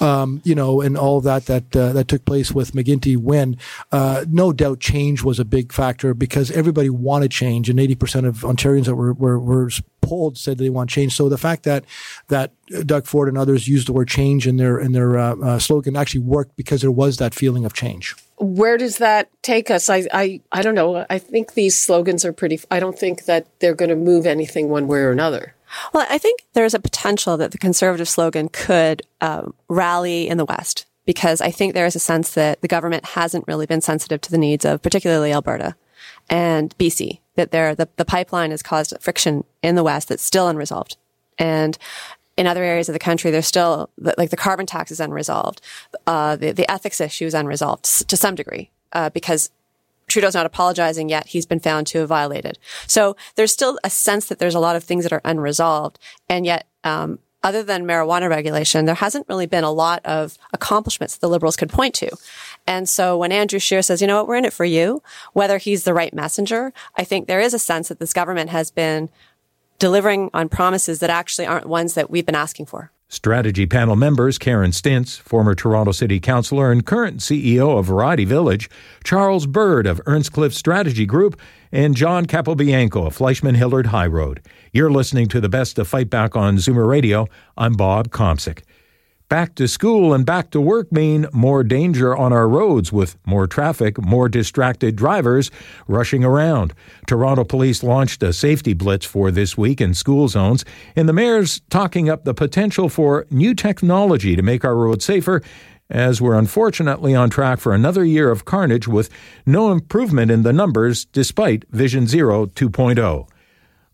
um, 0.00 0.40
you 0.44 0.54
know, 0.54 0.80
and 0.80 0.96
all 0.96 1.20
that, 1.20 1.46
that, 1.46 1.76
uh, 1.76 1.92
that 1.92 2.08
took 2.08 2.24
place 2.24 2.52
with 2.52 2.72
McGuinty 2.72 3.16
when 3.16 3.58
uh, 3.92 4.24
no 4.28 4.52
doubt 4.52 4.80
change 4.80 5.22
was 5.22 5.38
a 5.38 5.44
big 5.44 5.72
factor 5.72 6.14
because 6.14 6.50
everybody 6.50 6.88
wanted 6.88 7.30
change 7.30 7.68
and 7.68 7.78
80% 7.78 8.26
of 8.26 8.38
Ontarians 8.38 8.86
that 8.86 8.94
were, 8.94 9.12
were, 9.12 9.38
were 9.38 9.70
polled 10.06 10.38
said 10.38 10.58
they 10.58 10.70
want 10.70 10.88
change. 10.88 11.14
So 11.14 11.28
the 11.28 11.38
fact 11.38 11.64
that 11.64 11.84
that 12.28 12.52
Doug 12.86 13.06
Ford 13.06 13.28
and 13.28 13.36
others 13.36 13.68
used 13.68 13.88
the 13.88 13.92
word 13.92 14.08
change 14.08 14.46
in 14.46 14.56
their 14.56 14.78
in 14.78 14.92
their 14.92 15.18
uh, 15.18 15.36
uh, 15.36 15.58
slogan 15.58 15.96
actually 15.96 16.20
worked 16.20 16.56
because 16.56 16.80
there 16.80 16.90
was 16.90 17.16
that 17.16 17.34
feeling 17.34 17.64
of 17.64 17.72
change. 17.72 18.14
Where 18.38 18.76
does 18.76 18.98
that 18.98 19.30
take 19.42 19.70
us? 19.70 19.88
I, 19.88 20.06
I 20.12 20.40
I 20.52 20.62
don't 20.62 20.74
know. 20.74 21.04
I 21.10 21.18
think 21.18 21.54
these 21.54 21.78
slogans 21.78 22.24
are 22.24 22.32
pretty. 22.32 22.60
I 22.70 22.80
don't 22.80 22.98
think 22.98 23.24
that 23.24 23.46
they're 23.60 23.74
going 23.74 23.88
to 23.88 23.96
move 23.96 24.26
anything 24.26 24.68
one 24.68 24.86
way 24.86 25.00
or 25.00 25.10
another. 25.10 25.54
Well, 25.92 26.06
I 26.08 26.18
think 26.18 26.42
there's 26.52 26.74
a 26.74 26.78
potential 26.78 27.36
that 27.38 27.50
the 27.50 27.58
conservative 27.58 28.08
slogan 28.08 28.48
could 28.48 29.02
uh, 29.20 29.46
rally 29.68 30.28
in 30.28 30.38
the 30.38 30.44
West 30.44 30.86
because 31.04 31.40
I 31.40 31.50
think 31.50 31.74
there 31.74 31.86
is 31.86 31.96
a 31.96 32.00
sense 32.00 32.34
that 32.34 32.60
the 32.60 32.68
government 32.68 33.04
hasn't 33.04 33.46
really 33.48 33.66
been 33.66 33.80
sensitive 33.80 34.20
to 34.22 34.30
the 34.30 34.38
needs 34.38 34.64
of 34.64 34.82
particularly 34.82 35.32
Alberta 35.32 35.74
and 36.28 36.76
BC, 36.78 37.20
that 37.36 37.50
there, 37.50 37.74
the, 37.74 37.88
the 37.96 38.04
pipeline 38.04 38.50
has 38.50 38.62
caused 38.62 38.92
friction 39.00 39.44
in 39.62 39.74
the 39.74 39.84
West 39.84 40.08
that's 40.08 40.22
still 40.22 40.48
unresolved. 40.48 40.96
And 41.38 41.78
in 42.36 42.46
other 42.46 42.64
areas 42.64 42.88
of 42.88 42.92
the 42.92 42.98
country, 42.98 43.30
there's 43.30 43.46
still 43.46 43.88
like 43.98 44.30
the 44.30 44.36
carbon 44.36 44.66
tax 44.66 44.90
is 44.90 45.00
unresolved. 45.00 45.60
Uh, 46.06 46.36
the, 46.36 46.52
the 46.52 46.70
ethics 46.70 47.00
issue 47.00 47.24
is 47.24 47.34
unresolved 47.34 48.08
to 48.08 48.16
some 48.16 48.34
degree 48.34 48.70
uh, 48.92 49.10
because 49.10 49.50
Trudeau's 50.06 50.34
not 50.34 50.46
apologizing 50.46 51.08
yet. 51.08 51.28
He's 51.28 51.46
been 51.46 51.60
found 51.60 51.86
to 51.88 52.00
have 52.00 52.08
violated. 52.08 52.58
So 52.86 53.16
there's 53.34 53.52
still 53.52 53.78
a 53.82 53.90
sense 53.90 54.26
that 54.26 54.38
there's 54.38 54.54
a 54.54 54.60
lot 54.60 54.76
of 54.76 54.84
things 54.84 55.04
that 55.04 55.12
are 55.12 55.22
unresolved. 55.24 55.98
And 56.28 56.46
yet, 56.46 56.66
um, 56.84 57.18
other 57.46 57.62
than 57.62 57.86
marijuana 57.86 58.28
regulation, 58.28 58.86
there 58.86 58.96
hasn't 58.96 59.28
really 59.28 59.46
been 59.46 59.62
a 59.62 59.70
lot 59.70 60.04
of 60.04 60.36
accomplishments 60.52 61.16
the 61.16 61.28
Liberals 61.28 61.56
could 61.56 61.70
point 61.70 61.94
to. 61.94 62.10
And 62.66 62.88
so 62.88 63.16
when 63.16 63.30
Andrew 63.30 63.60
Scheer 63.60 63.82
says, 63.82 64.00
you 64.00 64.08
know 64.08 64.16
what, 64.16 64.26
we're 64.26 64.34
in 64.34 64.44
it 64.44 64.52
for 64.52 64.64
you, 64.64 65.00
whether 65.32 65.56
he's 65.58 65.84
the 65.84 65.94
right 65.94 66.12
messenger, 66.12 66.72
I 66.96 67.04
think 67.04 67.28
there 67.28 67.40
is 67.40 67.54
a 67.54 67.58
sense 67.60 67.86
that 67.86 68.00
this 68.00 68.12
government 68.12 68.50
has 68.50 68.72
been 68.72 69.10
delivering 69.78 70.28
on 70.34 70.48
promises 70.48 70.98
that 70.98 71.10
actually 71.10 71.46
aren't 71.46 71.66
ones 71.66 71.94
that 71.94 72.10
we've 72.10 72.26
been 72.26 72.34
asking 72.34 72.66
for. 72.66 72.90
Strategy 73.08 73.66
panel 73.66 73.94
members 73.94 74.36
Karen 74.36 74.72
Stintz, 74.72 75.16
former 75.16 75.54
Toronto 75.54 75.92
City 75.92 76.18
Councillor 76.18 76.72
and 76.72 76.84
current 76.84 77.20
CEO 77.20 77.78
of 77.78 77.86
Variety 77.86 78.24
Village, 78.24 78.68
Charles 79.04 79.46
Bird 79.46 79.86
of 79.86 80.00
Earnscliffe 80.06 80.52
Strategy 80.52 81.06
Group, 81.06 81.38
and 81.70 81.94
John 81.94 82.26
Capobianco 82.26 83.06
of 83.06 83.14
Fleishman 83.14 83.54
Hillard 83.54 83.86
High 83.86 84.08
Road. 84.08 84.40
You're 84.72 84.90
listening 84.90 85.28
to 85.28 85.40
the 85.40 85.48
best 85.48 85.78
of 85.78 85.86
Fight 85.86 86.10
Back 86.10 86.34
on 86.34 86.56
Zoomer 86.56 86.88
Radio. 86.88 87.28
I'm 87.56 87.74
Bob 87.74 88.08
Komsic. 88.08 88.62
Back 89.28 89.56
to 89.56 89.66
school 89.66 90.14
and 90.14 90.24
back 90.24 90.50
to 90.52 90.60
work 90.60 90.92
mean 90.92 91.26
more 91.32 91.64
danger 91.64 92.16
on 92.16 92.32
our 92.32 92.48
roads 92.48 92.92
with 92.92 93.16
more 93.26 93.48
traffic, 93.48 94.00
more 94.00 94.28
distracted 94.28 94.94
drivers 94.94 95.50
rushing 95.88 96.22
around. 96.22 96.72
Toronto 97.08 97.42
police 97.42 97.82
launched 97.82 98.22
a 98.22 98.32
safety 98.32 98.72
blitz 98.72 99.04
for 99.04 99.32
this 99.32 99.58
week 99.58 99.80
in 99.80 99.94
school 99.94 100.28
zones, 100.28 100.64
and 100.94 101.08
the 101.08 101.12
mayor's 101.12 101.60
talking 101.70 102.08
up 102.08 102.22
the 102.22 102.34
potential 102.34 102.88
for 102.88 103.26
new 103.28 103.52
technology 103.52 104.36
to 104.36 104.42
make 104.42 104.64
our 104.64 104.76
roads 104.76 105.04
safer 105.04 105.42
as 105.90 106.20
we're 106.20 106.38
unfortunately 106.38 107.12
on 107.12 107.28
track 107.28 107.58
for 107.58 107.74
another 107.74 108.04
year 108.04 108.30
of 108.30 108.44
carnage 108.44 108.86
with 108.86 109.10
no 109.44 109.72
improvement 109.72 110.30
in 110.30 110.44
the 110.44 110.52
numbers 110.52 111.04
despite 111.04 111.64
Vision 111.70 112.06
Zero 112.06 112.46
2.0. 112.46 113.26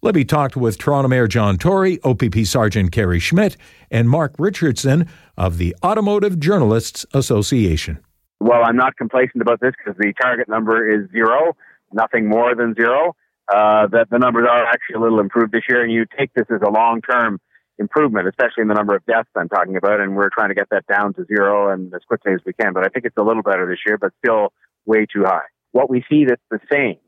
Libby 0.05 0.25
talked 0.25 0.57
with 0.57 0.79
Toronto 0.79 1.07
Mayor 1.07 1.29
John 1.29 1.57
Tory, 1.57 2.01
OPP 2.03 2.45
Sergeant 2.45 2.91
Kerry 2.91 3.21
Schmidt, 3.21 3.57
and 3.89 4.11
Mark 4.11 4.35
Richardson 4.37 5.07
of 5.37 5.59
the 5.59 5.77
Automotive 5.85 6.41
Journalists 6.41 7.07
Association. 7.15 8.01
Well, 8.41 8.65
I'm 8.65 8.75
not 8.75 8.97
complacent 8.97 9.43
about 9.43 9.61
this 9.61 9.75
because 9.79 9.97
the 10.01 10.13
target 10.21 10.49
number 10.49 10.93
is 10.93 11.09
zero, 11.13 11.57
nothing 11.93 12.29
more 12.29 12.57
than 12.57 12.75
zero. 12.75 13.15
Uh, 13.47 13.87
that 13.93 14.11
the 14.11 14.19
numbers 14.19 14.49
are 14.51 14.65
actually 14.67 14.97
a 14.97 14.99
little 14.99 15.21
improved 15.21 15.53
this 15.53 15.63
year, 15.69 15.85
and 15.85 15.93
you 15.93 16.05
take 16.19 16.35
this 16.35 16.47
as 16.53 16.63
a 16.67 16.71
long 16.71 17.01
term 17.01 17.39
improvement, 17.79 18.27
especially 18.27 18.63
in 18.63 18.69
the 18.69 18.75
number 18.75 18.97
of 18.97 19.07
deaths 19.07 19.29
I'm 19.37 19.49
talking 19.49 19.77
about, 19.77 20.01
and 20.01 20.17
we're 20.17 20.31
trying 20.31 20.49
to 20.49 20.55
get 20.57 20.69
that 20.71 20.85
down 20.89 21.15
to 21.15 21.25
zero 21.27 21.73
and 21.73 21.95
as 21.95 22.01
quickly 22.09 22.33
as 22.33 22.41
we 22.45 22.55
can. 22.55 22.73
But 22.73 22.85
I 22.85 22.89
think 22.89 23.05
it's 23.05 23.17
a 23.17 23.23
little 23.23 23.45
better 23.45 23.69
this 23.69 23.79
year, 23.87 23.99
but 23.99 24.11
still 24.19 24.53
way 24.85 25.07
too 25.07 25.23
high. 25.25 25.47
What 25.71 25.89
we 25.89 26.05
see 26.11 26.25
that's 26.25 26.43
the 26.51 26.59
same 26.73 26.99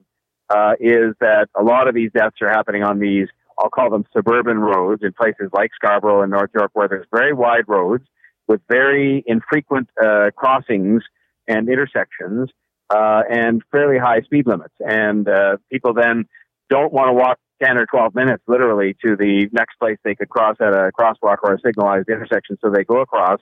uh, 0.50 0.72
is 0.80 1.14
that 1.20 1.48
a 1.58 1.62
lot 1.62 1.88
of 1.88 1.94
these 1.94 2.10
deaths 2.12 2.36
are 2.40 2.50
happening 2.50 2.82
on 2.82 2.98
these, 2.98 3.28
I'll 3.58 3.70
call 3.70 3.90
them 3.90 4.04
suburban 4.12 4.58
roads 4.58 5.02
in 5.02 5.12
places 5.12 5.50
like 5.52 5.70
Scarborough 5.74 6.22
and 6.22 6.30
North 6.30 6.50
York, 6.54 6.70
where 6.74 6.88
there's 6.88 7.06
very 7.12 7.32
wide 7.32 7.64
roads 7.68 8.04
with 8.46 8.60
very 8.68 9.24
infrequent 9.26 9.88
uh, 10.02 10.30
crossings 10.36 11.02
and 11.48 11.68
intersections 11.68 12.50
uh, 12.90 13.22
and 13.30 13.62
fairly 13.70 13.98
high 13.98 14.20
speed 14.22 14.46
limits. 14.46 14.74
And 14.80 15.28
uh, 15.28 15.56
people 15.70 15.94
then 15.94 16.26
don't 16.68 16.92
want 16.92 17.08
to 17.08 17.12
walk 17.12 17.38
10 17.62 17.78
or 17.78 17.86
12 17.86 18.14
minutes 18.14 18.42
literally 18.46 18.96
to 19.04 19.16
the 19.16 19.48
next 19.52 19.78
place 19.78 19.96
they 20.04 20.14
could 20.14 20.28
cross 20.28 20.56
at 20.60 20.74
a 20.74 20.90
crosswalk 20.98 21.36
or 21.42 21.54
a 21.54 21.60
signalized 21.64 22.08
intersection. 22.08 22.58
So 22.60 22.70
they 22.70 22.84
go 22.84 23.00
across 23.00 23.40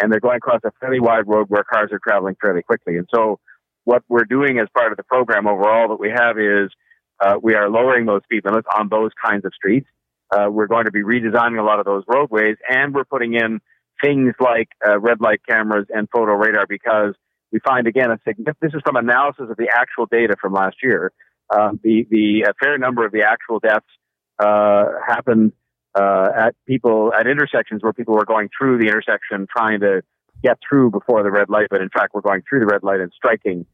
and 0.00 0.12
they're 0.12 0.20
going 0.20 0.38
across 0.38 0.60
a 0.64 0.72
fairly 0.80 1.00
wide 1.00 1.26
road 1.26 1.46
where 1.48 1.62
cars 1.62 1.90
are 1.92 2.00
traveling 2.02 2.36
fairly 2.40 2.62
quickly. 2.62 2.96
And 2.96 3.06
so 3.14 3.38
what 3.84 4.02
we're 4.08 4.24
doing 4.24 4.58
as 4.58 4.68
part 4.74 4.92
of 4.92 4.96
the 4.96 5.04
program 5.04 5.46
overall 5.46 5.88
that 5.88 6.00
we 6.00 6.10
have 6.10 6.38
is 6.38 6.70
uh, 7.20 7.36
we 7.42 7.54
are 7.54 7.68
lowering 7.68 8.06
those 8.06 8.22
speed 8.24 8.44
limits 8.44 8.68
on 8.76 8.88
those 8.88 9.10
kinds 9.22 9.44
of 9.44 9.52
streets. 9.54 9.88
Uh, 10.30 10.46
we're 10.50 10.66
going 10.66 10.84
to 10.84 10.92
be 10.92 11.02
redesigning 11.02 11.58
a 11.58 11.62
lot 11.62 11.80
of 11.80 11.84
those 11.84 12.04
roadways, 12.06 12.56
and 12.68 12.94
we're 12.94 13.04
putting 13.04 13.34
in 13.34 13.60
things 14.02 14.34
like 14.40 14.68
uh, 14.86 14.98
red 14.98 15.20
light 15.20 15.40
cameras 15.48 15.86
and 15.90 16.08
photo 16.10 16.32
radar 16.32 16.66
because 16.66 17.14
we 17.52 17.58
find 17.60 17.86
again 17.86 18.10
a 18.10 18.18
significant. 18.26 18.56
This 18.60 18.72
is 18.74 18.80
from 18.84 18.96
analysis 18.96 19.46
of 19.50 19.56
the 19.56 19.68
actual 19.74 20.06
data 20.06 20.36
from 20.40 20.52
last 20.52 20.76
year. 20.82 21.12
Um, 21.52 21.80
the 21.82 22.06
the 22.08 22.46
a 22.48 22.54
fair 22.62 22.78
number 22.78 23.04
of 23.04 23.12
the 23.12 23.24
actual 23.24 23.58
deaths 23.58 23.84
uh, 24.38 24.84
happened 25.06 25.52
uh, 25.94 26.28
at 26.36 26.54
people 26.66 27.12
at 27.12 27.26
intersections 27.26 27.82
where 27.82 27.92
people 27.92 28.14
were 28.14 28.24
going 28.24 28.48
through 28.56 28.78
the 28.78 28.86
intersection 28.86 29.46
trying 29.54 29.80
to 29.80 30.02
get 30.42 30.58
through 30.66 30.90
before 30.90 31.22
the 31.22 31.30
red 31.30 31.48
light, 31.48 31.68
but 31.70 31.80
in 31.80 31.88
fact 31.88 32.14
we're 32.14 32.20
going 32.20 32.42
through 32.48 32.60
the 32.60 32.66
red 32.66 32.82
light 32.82 33.00
and 33.00 33.12
striking 33.14 33.66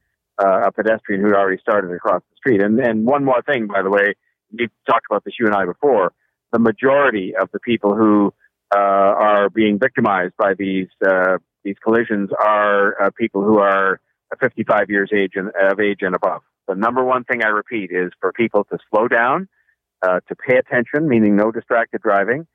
uh, 0.42 0.66
a 0.66 0.72
pedestrian 0.72 1.22
who'd 1.22 1.34
already 1.34 1.60
started 1.60 1.90
across 1.92 2.22
the 2.30 2.36
street. 2.36 2.62
And 2.62 2.78
and 2.80 3.06
one 3.06 3.24
more 3.24 3.42
thing, 3.42 3.66
by 3.66 3.82
the 3.82 3.90
way, 3.90 4.14
we've 4.52 4.70
talked 4.88 5.06
about 5.10 5.24
this 5.24 5.34
you 5.38 5.46
and 5.46 5.54
I 5.54 5.64
before. 5.64 6.12
The 6.52 6.58
majority 6.58 7.34
of 7.34 7.50
the 7.52 7.60
people 7.60 7.94
who 7.94 8.32
uh, 8.74 8.78
are 8.78 9.50
being 9.50 9.78
victimized 9.78 10.34
by 10.36 10.54
these 10.54 10.88
uh, 11.06 11.38
these 11.64 11.76
collisions 11.82 12.30
are 12.38 13.00
uh, 13.02 13.10
people 13.16 13.42
who 13.42 13.58
are 13.58 14.00
55 14.40 14.90
years 14.90 15.10
age 15.14 15.32
and, 15.34 15.50
of 15.60 15.80
age 15.80 15.98
and 16.00 16.14
above. 16.14 16.42
The 16.68 16.74
number 16.74 17.04
one 17.04 17.24
thing 17.24 17.42
I 17.44 17.48
repeat 17.48 17.90
is 17.90 18.10
for 18.20 18.32
people 18.32 18.64
to 18.64 18.78
slow 18.90 19.08
down, 19.08 19.48
uh, 20.02 20.20
to 20.28 20.36
pay 20.36 20.56
attention, 20.56 21.08
meaning 21.08 21.36
no 21.36 21.50
distracted 21.50 22.02
driving, 22.02 22.46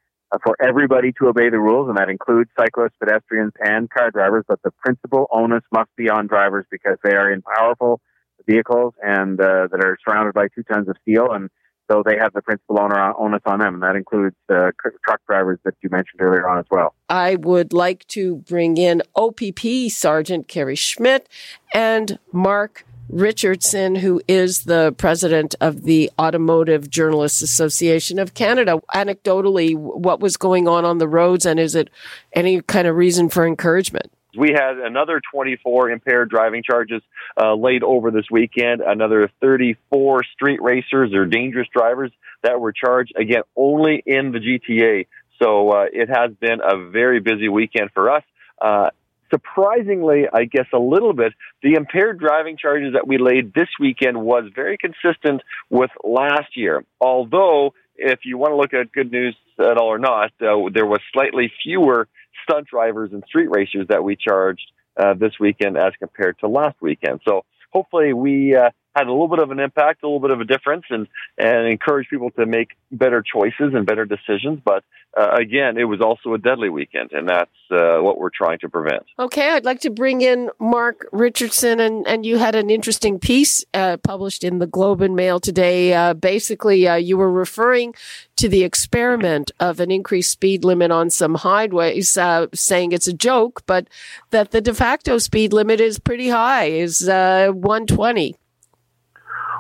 for 0.44 0.56
everybody 0.62 1.12
to 1.20 1.28
obey 1.28 1.50
the 1.50 1.60
rules, 1.60 1.90
and 1.90 1.98
that 1.98 2.10
includes 2.10 2.50
cyclists, 2.58 2.96
pedestrians, 3.00 3.54
and 3.60 3.90
car 3.90 4.12
drivers. 4.12 4.46
But 4.48 4.62
the 4.64 4.72
principal 4.84 5.28
onus 5.32 5.64
must 5.72 5.90
be 5.96 6.10
on 6.10 6.28
drivers 6.28 6.66
because 6.72 6.98
they 7.04 7.14
are 7.14 7.32
in 7.32 7.42
powerful 7.42 8.02
vehicles 8.48 8.94
and 9.04 9.40
uh, 9.40 9.68
that 9.72 9.84
are 9.84 9.98
surrounded 10.08 10.34
by 10.34 10.48
two 10.56 10.64
tons 10.64 10.88
of 10.88 10.96
steel, 11.02 11.32
and 11.32 11.50
so 11.92 12.04
they 12.06 12.18
have 12.18 12.32
the 12.34 12.42
principal 12.42 12.80
owner 12.80 13.14
onus 13.18 13.42
on 13.46 13.60
them, 13.60 13.74
and 13.76 13.84
that 13.84 13.96
includes 13.96 14.36
uh, 14.50 14.72
truck 15.06 15.20
drivers 15.28 15.60
that 15.66 15.74
you 15.82 15.90
mentioned 15.90 16.22
earlier 16.22 16.48
on 16.48 16.60
as 16.60 16.66
well. 16.72 16.96
I 17.10 17.36
would 17.36 17.74
like 17.74 18.08
to 18.08 18.38
bring 18.38 18.78
in 18.78 19.02
OPP 19.16 19.90
Sergeant 19.90 20.48
Kerry 20.48 20.76
Schmidt 20.76 21.28
and 21.74 22.18
Mark 22.32 22.86
Richardson, 23.12 23.96
who 23.96 24.22
is 24.28 24.64
the 24.64 24.94
president 24.98 25.54
of 25.60 25.84
the 25.84 26.10
Automotive 26.18 26.90
Journalists 26.90 27.42
Association 27.42 28.20
of 28.20 28.34
Canada. 28.34 28.82
Anecdotally, 28.94 29.76
what 29.76 30.22
was 30.22 30.38
going 30.38 30.68
on 30.68 30.86
on 30.86 30.98
the 30.98 31.08
roads, 31.08 31.46
and 31.46 31.60
is 31.60 31.76
it 31.76 31.90
any 32.34 32.62
kind 32.62 32.88
of 32.88 32.96
reason 32.96 33.30
for 33.30 33.46
encouragement? 33.46 34.12
We 34.38 34.52
had 34.54 34.78
another 34.78 35.22
24 35.34 35.90
impaired 35.90 36.30
driving 36.30 36.64
charges 36.64 37.02
uh, 37.38 37.54
laid 37.54 37.84
over 37.84 38.12
this 38.12 38.26
weekend, 38.32 38.80
another 38.80 39.30
34 39.42 40.24
street 40.24 40.62
racers 40.62 41.14
or 41.14 41.26
dangerous 41.26 41.68
drivers 41.76 42.12
that 42.44 42.62
were 42.62 42.72
charged, 42.72 43.14
again, 43.18 43.44
only 43.58 44.02
in 44.06 44.32
the 44.32 44.40
GTA. 44.40 45.08
So 45.42 45.72
uh, 45.72 45.86
it 45.92 46.08
has 46.08 46.32
been 46.40 46.60
a 46.64 46.90
very 46.90 47.20
busy 47.20 47.50
weekend 47.50 47.90
for 47.94 48.10
us. 48.10 48.24
Uh, 48.62 48.92
surprisingly, 49.32 50.26
I 50.32 50.46
guess 50.46 50.68
a 50.74 50.80
little 50.80 51.14
bit, 51.14 51.34
the 51.64 51.74
impaired 51.74 52.20
driving 52.20 52.58
charges 52.58 52.94
that 52.94 53.08
we 53.08 53.18
laid 53.18 53.54
this 53.54 53.70
weekend 53.80 54.22
was 54.22 54.46
very 54.56 54.78
consistent 54.78 55.42
with 55.70 55.92
last 56.04 56.56
year. 56.56 56.84
Although, 57.00 57.74
if 57.96 58.20
you 58.24 58.38
want 58.38 58.52
to 58.52 58.58
look 58.58 58.74
at 58.74 58.92
good 58.92 59.12
news 59.12 59.36
at 59.60 59.78
all 59.78 59.88
or 59.88 60.00
not, 60.00 60.32
uh, 60.42 60.70
there 60.74 60.86
was 60.86 61.00
slightly 61.14 61.52
fewer 61.64 62.08
stunt 62.44 62.68
drivers 62.68 63.12
and 63.14 63.24
street 63.28 63.50
racers 63.50 63.88
that 63.90 64.04
we 64.04 64.16
charged 64.16 64.72
uh, 64.98 65.14
this 65.14 65.34
weekend 65.40 65.78
as 65.78 65.94
compared 66.00 66.38
to 66.40 66.48
last 66.48 66.76
weekend. 66.82 67.22
So 67.28 67.46
hopefully 67.72 68.14
we 68.14 68.56
uh, 68.56 68.70
had 68.96 69.08
a 69.08 69.12
little 69.12 69.28
bit 69.28 69.40
of 69.40 69.52
an 69.52 69.60
impact, 69.60 70.04
a 70.04 70.08
little 70.08 70.20
bit 70.20 70.32
of 70.32 70.42
a 70.42 70.46
difference, 70.46 70.86
and 70.90 71.08
and 71.38 71.68
encourage 71.68 72.10
people 72.10 72.32
to 72.32 72.46
make 72.46 72.70
better 72.92 73.22
choices 73.22 73.74
and 73.74 73.86
better 73.86 74.06
decisions. 74.06 74.60
But 74.64 74.84
uh, 75.18 75.36
again, 75.38 75.78
it 75.78 75.84
was 75.84 76.00
also 76.00 76.34
a 76.34 76.38
deadly 76.38 76.70
weekend, 76.70 77.12
and 77.12 77.28
that's 77.28 77.52
uh, 77.70 77.98
what 78.00 78.18
we're 78.18 78.30
trying 78.30 78.60
to 78.60 78.70
prevent. 78.70 79.04
Okay, 79.20 79.50
I'd 79.50 79.66
like 79.66 79.82
to 79.82 79.90
bring 79.90 80.22
in 80.22 80.50
Mark 80.60 81.08
Richardson, 81.12 81.80
and 81.80 82.08
and 82.08 82.26
you 82.26 82.38
had 82.38 82.56
an 82.56 82.70
interesting 82.70 83.20
piece 83.20 83.66
uh, 83.74 83.98
published 83.98 84.44
in 84.44 84.60
the 84.60 84.68
Globe 84.68 85.02
and 85.02 85.16
Mail 85.16 85.40
today. 85.40 85.94
Uh, 85.94 86.14
basically, 86.14 86.88
uh, 86.88 86.96
you 86.96 87.18
were 87.18 87.32
referring 87.32 87.94
to 88.38 88.48
the 88.48 88.64
experiment 88.64 89.52
of 89.60 89.80
an 89.80 89.92
increased 89.92 90.32
speed 90.32 90.64
limit 90.64 90.92
on 90.92 91.10
some 91.10 91.36
highways, 91.36 92.18
uh, 92.18 92.48
saying 92.54 92.92
it's 92.92 93.08
a 93.08 93.14
joke, 93.14 93.64
but 93.66 93.88
that 94.32 94.52
the 94.52 94.62
de 94.62 94.74
facto 94.74 95.18
speed 95.18 95.54
limit 95.54 95.80
is 95.80 96.00
pretty 96.00 96.30
high, 96.30 96.66
is 96.66 97.08
120. 97.08 98.36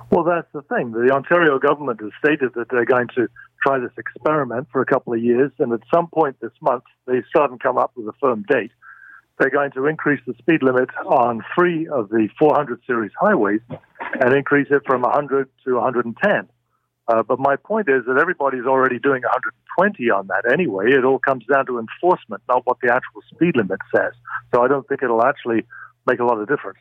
Well, 0.09 0.23
that's 0.23 0.47
the 0.53 0.61
thing. 0.63 0.91
The 0.91 1.13
Ontario 1.13 1.59
government 1.59 2.01
has 2.01 2.11
stated 2.19 2.53
that 2.55 2.69
they're 2.69 2.85
going 2.85 3.07
to 3.15 3.27
try 3.63 3.79
this 3.79 3.91
experiment 3.97 4.67
for 4.71 4.81
a 4.81 4.85
couple 4.85 5.13
of 5.13 5.21
years, 5.21 5.51
and 5.59 5.71
at 5.73 5.81
some 5.93 6.07
point 6.07 6.37
this 6.41 6.51
month, 6.61 6.83
they 7.05 7.21
still 7.29 7.43
haven't 7.43 7.61
come 7.61 7.77
up 7.77 7.91
with 7.95 8.07
a 8.07 8.13
firm 8.19 8.43
date. 8.49 8.71
They're 9.39 9.49
going 9.49 9.71
to 9.71 9.87
increase 9.87 10.21
the 10.27 10.33
speed 10.37 10.61
limit 10.61 10.89
on 11.05 11.41
three 11.55 11.87
of 11.87 12.09
the 12.09 12.29
400 12.37 12.81
series 12.85 13.11
highways 13.19 13.61
and 14.19 14.33
increase 14.33 14.67
it 14.69 14.83
from 14.85 15.01
100 15.01 15.49
to 15.65 15.73
110. 15.75 16.49
Uh, 17.07 17.23
but 17.23 17.39
my 17.39 17.55
point 17.55 17.89
is 17.89 18.05
that 18.05 18.17
everybody's 18.19 18.65
already 18.65 18.99
doing 18.99 19.23
120 19.23 20.09
on 20.11 20.27
that 20.27 20.51
anyway. 20.51 20.91
It 20.91 21.03
all 21.03 21.19
comes 21.19 21.45
down 21.51 21.65
to 21.65 21.79
enforcement, 21.79 22.43
not 22.47 22.65
what 22.65 22.77
the 22.81 22.93
actual 22.93 23.21
speed 23.33 23.55
limit 23.55 23.79
says. 23.95 24.13
So 24.53 24.63
I 24.63 24.67
don't 24.67 24.87
think 24.87 25.01
it'll 25.01 25.25
actually 25.25 25.65
make 26.07 26.19
a 26.19 26.23
lot 26.23 26.37
of 26.37 26.47
difference. 26.47 26.79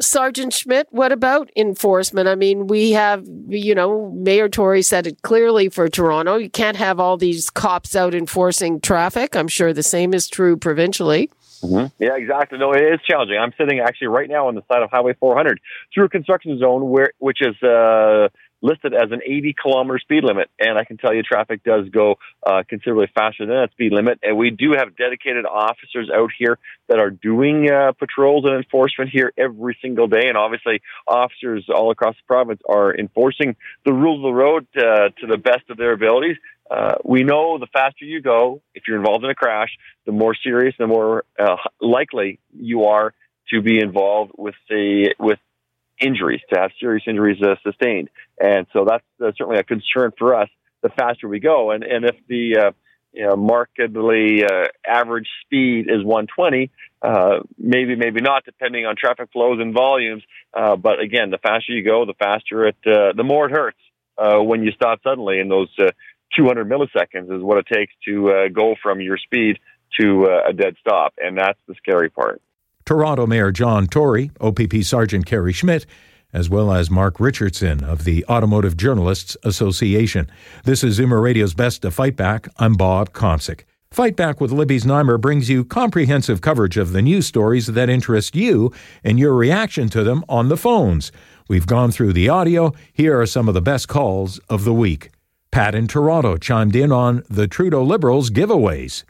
Sergeant 0.00 0.52
Schmidt, 0.52 0.88
what 0.90 1.12
about 1.12 1.50
enforcement? 1.56 2.28
I 2.28 2.34
mean, 2.34 2.66
we 2.66 2.92
have, 2.92 3.24
you 3.48 3.74
know, 3.74 4.10
Mayor 4.10 4.48
Tory 4.48 4.82
said 4.82 5.06
it 5.06 5.22
clearly 5.22 5.68
for 5.68 5.88
Toronto. 5.88 6.36
You 6.36 6.50
can't 6.50 6.76
have 6.76 6.98
all 6.98 7.16
these 7.16 7.48
cops 7.50 7.94
out 7.94 8.14
enforcing 8.14 8.80
traffic. 8.80 9.36
I'm 9.36 9.48
sure 9.48 9.72
the 9.72 9.82
same 9.82 10.12
is 10.12 10.28
true 10.28 10.56
provincially. 10.56 11.30
Mm-hmm. 11.62 12.02
Yeah, 12.02 12.16
exactly. 12.16 12.58
No, 12.58 12.72
it 12.72 12.82
is 12.82 13.00
challenging. 13.08 13.38
I'm 13.38 13.52
sitting 13.56 13.80
actually 13.80 14.08
right 14.08 14.28
now 14.28 14.48
on 14.48 14.54
the 14.54 14.62
side 14.70 14.82
of 14.82 14.90
Highway 14.90 15.14
400 15.14 15.60
through 15.94 16.06
a 16.06 16.08
construction 16.08 16.58
zone 16.58 16.90
where, 16.90 17.12
which 17.18 17.40
is 17.40 17.54
uh, 17.62 18.28
listed 18.64 18.94
as 18.94 19.12
an 19.12 19.20
80 19.22 19.54
kilometer 19.60 19.98
speed 19.98 20.24
limit. 20.24 20.48
And 20.58 20.78
I 20.78 20.84
can 20.84 20.96
tell 20.96 21.14
you 21.14 21.22
traffic 21.22 21.62
does 21.62 21.86
go 21.90 22.16
uh, 22.44 22.62
considerably 22.66 23.08
faster 23.14 23.44
than 23.44 23.54
that 23.54 23.70
speed 23.72 23.92
limit. 23.92 24.20
And 24.22 24.38
we 24.38 24.50
do 24.50 24.72
have 24.72 24.96
dedicated 24.96 25.44
officers 25.44 26.10
out 26.12 26.30
here 26.36 26.58
that 26.88 26.98
are 26.98 27.10
doing 27.10 27.70
uh, 27.70 27.92
patrols 27.92 28.46
and 28.46 28.54
enforcement 28.54 29.10
here 29.12 29.32
every 29.36 29.76
single 29.82 30.06
day. 30.06 30.28
And 30.28 30.38
obviously, 30.38 30.80
officers 31.06 31.66
all 31.68 31.90
across 31.90 32.14
the 32.16 32.26
province 32.26 32.62
are 32.66 32.96
enforcing 32.96 33.54
the 33.84 33.92
rules 33.92 34.20
of 34.20 34.22
the 34.22 34.32
road 34.32 34.66
uh, 34.76 35.10
to 35.20 35.26
the 35.28 35.36
best 35.36 35.68
of 35.68 35.76
their 35.76 35.92
abilities. 35.92 36.36
Uh, 36.70 36.94
we 37.04 37.22
know 37.22 37.58
the 37.58 37.66
faster 37.66 38.06
you 38.06 38.22
go, 38.22 38.62
if 38.74 38.84
you're 38.88 38.96
involved 38.96 39.22
in 39.22 39.30
a 39.30 39.34
crash, 39.34 39.68
the 40.06 40.12
more 40.12 40.34
serious, 40.34 40.74
the 40.78 40.86
more 40.86 41.24
uh, 41.38 41.56
likely 41.82 42.40
you 42.58 42.84
are 42.84 43.12
to 43.50 43.60
be 43.60 43.78
involved 43.78 44.32
with 44.38 44.54
the 44.70 45.14
with 45.18 45.38
injuries, 46.00 46.40
to 46.52 46.60
have 46.60 46.70
serious 46.80 47.04
injuries 47.06 47.40
uh, 47.42 47.54
sustained. 47.62 48.08
And 48.40 48.66
so 48.72 48.84
that's 48.88 49.04
uh, 49.22 49.32
certainly 49.36 49.58
a 49.58 49.64
concern 49.64 50.12
for 50.18 50.34
us. 50.34 50.48
The 50.82 50.90
faster 50.90 51.28
we 51.28 51.40
go, 51.40 51.70
and 51.70 51.82
and 51.82 52.04
if 52.04 52.16
the 52.28 52.58
uh, 52.58 52.70
you 53.14 53.26
know, 53.26 53.36
markedly 53.36 54.44
uh, 54.44 54.66
average 54.86 55.28
speed 55.42 55.86
is 55.88 56.04
120, 56.04 56.70
uh, 57.00 57.38
maybe 57.56 57.96
maybe 57.96 58.20
not, 58.20 58.44
depending 58.44 58.84
on 58.84 58.94
traffic 58.94 59.30
flows 59.32 59.60
and 59.60 59.72
volumes. 59.72 60.22
Uh, 60.52 60.76
but 60.76 61.00
again, 61.00 61.30
the 61.30 61.38
faster 61.38 61.72
you 61.72 61.82
go, 61.82 62.04
the 62.04 62.12
faster 62.14 62.66
it, 62.66 62.76
the 62.84 63.24
more 63.24 63.46
it 63.46 63.52
hurts 63.52 63.78
when 64.46 64.62
you 64.62 64.72
stop 64.72 65.00
suddenly. 65.02 65.40
And 65.40 65.50
those 65.50 65.74
200 66.36 66.68
milliseconds 66.68 67.34
is 67.34 67.42
what 67.42 67.56
it 67.56 67.66
takes 67.72 67.94
to 68.06 68.50
go 68.52 68.74
from 68.82 69.00
your 69.00 69.16
speed 69.16 69.60
to 70.00 70.26
a 70.46 70.52
dead 70.52 70.74
stop, 70.80 71.14
and 71.16 71.38
that's 71.38 71.58
the 71.66 71.74
scary 71.76 72.10
part. 72.10 72.42
Toronto 72.86 73.26
Mayor 73.26 73.50
John 73.50 73.86
Tory, 73.86 74.30
OPP 74.42 74.82
Sergeant 74.82 75.24
Kerry 75.24 75.54
Schmidt, 75.54 75.86
as 76.34 76.50
well 76.50 76.70
as 76.70 76.90
Mark 76.90 77.18
Richardson 77.18 77.82
of 77.82 78.04
the 78.04 78.26
Automotive 78.26 78.76
Journalists 78.76 79.38
Association. 79.42 80.30
This 80.64 80.84
is 80.84 80.98
Zoomer 80.98 81.22
Radio's 81.22 81.54
Best 81.54 81.80
to 81.82 81.90
Fight 81.90 82.14
Back. 82.14 82.46
I'm 82.58 82.74
Bob 82.74 83.14
Komsic. 83.14 83.60
Fight 83.90 84.16
Back 84.16 84.38
with 84.38 84.52
Libby's 84.52 84.84
Znaimer 84.84 85.18
brings 85.18 85.48
you 85.48 85.64
comprehensive 85.64 86.42
coverage 86.42 86.76
of 86.76 86.92
the 86.92 87.00
news 87.00 87.26
stories 87.26 87.68
that 87.68 87.88
interest 87.88 88.36
you 88.36 88.70
and 89.02 89.18
your 89.18 89.32
reaction 89.34 89.88
to 89.88 90.04
them 90.04 90.22
on 90.28 90.48
the 90.48 90.56
phones. 90.58 91.10
We've 91.48 91.66
gone 91.66 91.90
through 91.90 92.12
the 92.12 92.28
audio. 92.28 92.74
Here 92.92 93.18
are 93.18 93.26
some 93.26 93.48
of 93.48 93.54
the 93.54 93.62
best 93.62 93.88
calls 93.88 94.38
of 94.50 94.64
the 94.64 94.74
week. 94.74 95.10
Pat 95.50 95.74
in 95.74 95.86
Toronto 95.86 96.36
chimed 96.36 96.76
in 96.76 96.92
on 96.92 97.22
the 97.30 97.48
Trudeau 97.48 97.82
Liberals 97.82 98.28
giveaways 98.28 99.04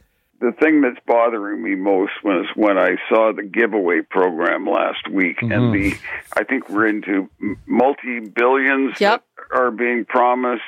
the 0.45 0.51
thing 0.51 0.81
that's 0.81 0.99
bothering 1.07 1.63
me 1.63 1.73
most 1.73 2.11
was 2.23 2.45
when 2.55 2.77
I 2.77 2.97
saw 3.09 3.33
the 3.33 3.41
giveaway 3.41 4.01
program 4.01 4.67
last 4.67 5.09
week, 5.09 5.37
mm-hmm. 5.37 5.51
and 5.51 5.73
the 5.73 5.97
I 6.37 6.43
think 6.43 6.69
we're 6.69 6.87
into 6.87 7.29
multi 7.65 8.19
billions 8.19 9.01
yep. 9.01 9.23
are 9.51 9.71
being 9.71 10.05
promised, 10.05 10.61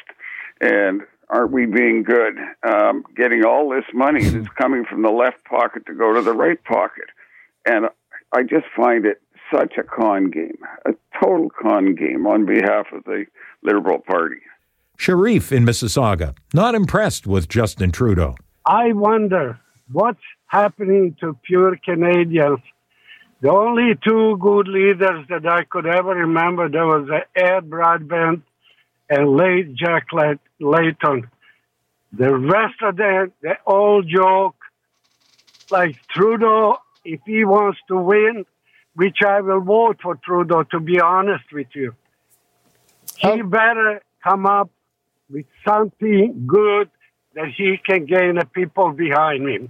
and 0.60 1.02
aren't 1.30 1.52
we 1.52 1.68
being 1.68 2.02
good? 2.02 2.38
Um, 2.68 3.04
getting 3.16 3.46
all 3.46 3.70
this 3.70 3.86
money 3.94 4.24
that's 4.30 4.48
coming 4.58 4.84
from 4.84 5.04
the 5.04 5.12
left 5.12 5.44
pocket 5.46 5.86
to 5.86 5.94
go 5.94 6.14
to 6.16 6.24
the 6.24 6.34
right 6.34 6.62
pocket, 6.64 7.06
and 7.64 7.86
I 8.34 8.42
just 8.42 8.66
find 8.76 9.06
it 9.06 9.22
such 9.54 9.74
a 9.78 9.84
con 9.84 10.32
game, 10.32 10.58
a 10.88 10.94
total 11.22 11.52
con 11.52 11.94
game 11.94 12.26
on 12.26 12.48
behalf 12.48 12.88
of 12.92 13.04
the 13.04 13.26
Liberal 13.62 14.00
Party. 14.00 14.42
Sharif 14.98 15.52
in 15.52 15.64
Mississauga, 15.64 16.36
not 16.52 16.74
impressed 16.74 17.28
with 17.28 17.48
Justin 17.48 17.92
Trudeau. 17.92 18.36
I 18.66 18.92
wonder 18.94 19.60
what's 19.92 20.20
happening 20.48 21.16
to 21.20 21.38
pure 21.44 21.78
Canadians. 21.78 22.60
The 23.42 23.52
only 23.52 23.94
two 24.04 24.38
good 24.40 24.68
leaders 24.68 25.26
that 25.30 25.46
I 25.46 25.64
could 25.64 25.86
ever 25.86 26.10
remember 26.10 26.70
there 26.70 26.86
was 26.86 27.08
uh, 27.10 27.20
Ed 27.40 27.70
Broadbent 27.70 28.44
and 29.10 29.38
late 29.38 29.76
Jack 29.76 30.08
Layton. 30.60 31.30
The 32.14 32.36
rest 32.36 32.82
of 32.82 32.98
them, 32.98 33.32
the 33.42 33.58
old 33.66 34.08
joke, 34.08 34.56
like 35.70 35.96
Trudeau, 36.08 36.78
if 37.06 37.20
he 37.26 37.46
wants 37.46 37.80
to 37.90 37.98
win, 37.98 38.46
which 38.96 39.18
I 39.26 39.42
will 39.42 39.62
vote 39.62 40.00
for 40.02 40.16
Trudeau, 40.16 40.64
to 40.72 40.80
be 40.80 41.00
honest 41.00 41.46
with 41.54 41.68
you. 41.76 41.94
He 43.18 43.42
better 43.42 44.02
come 44.24 44.46
up 44.46 44.72
with 45.30 45.46
something 45.66 46.46
good 46.48 46.90
that 47.38 47.54
he 47.56 47.78
can 47.86 48.06
gain 48.06 48.36
the 48.36 48.46
people 48.46 48.92
behind 48.92 49.48
him. 49.48 49.70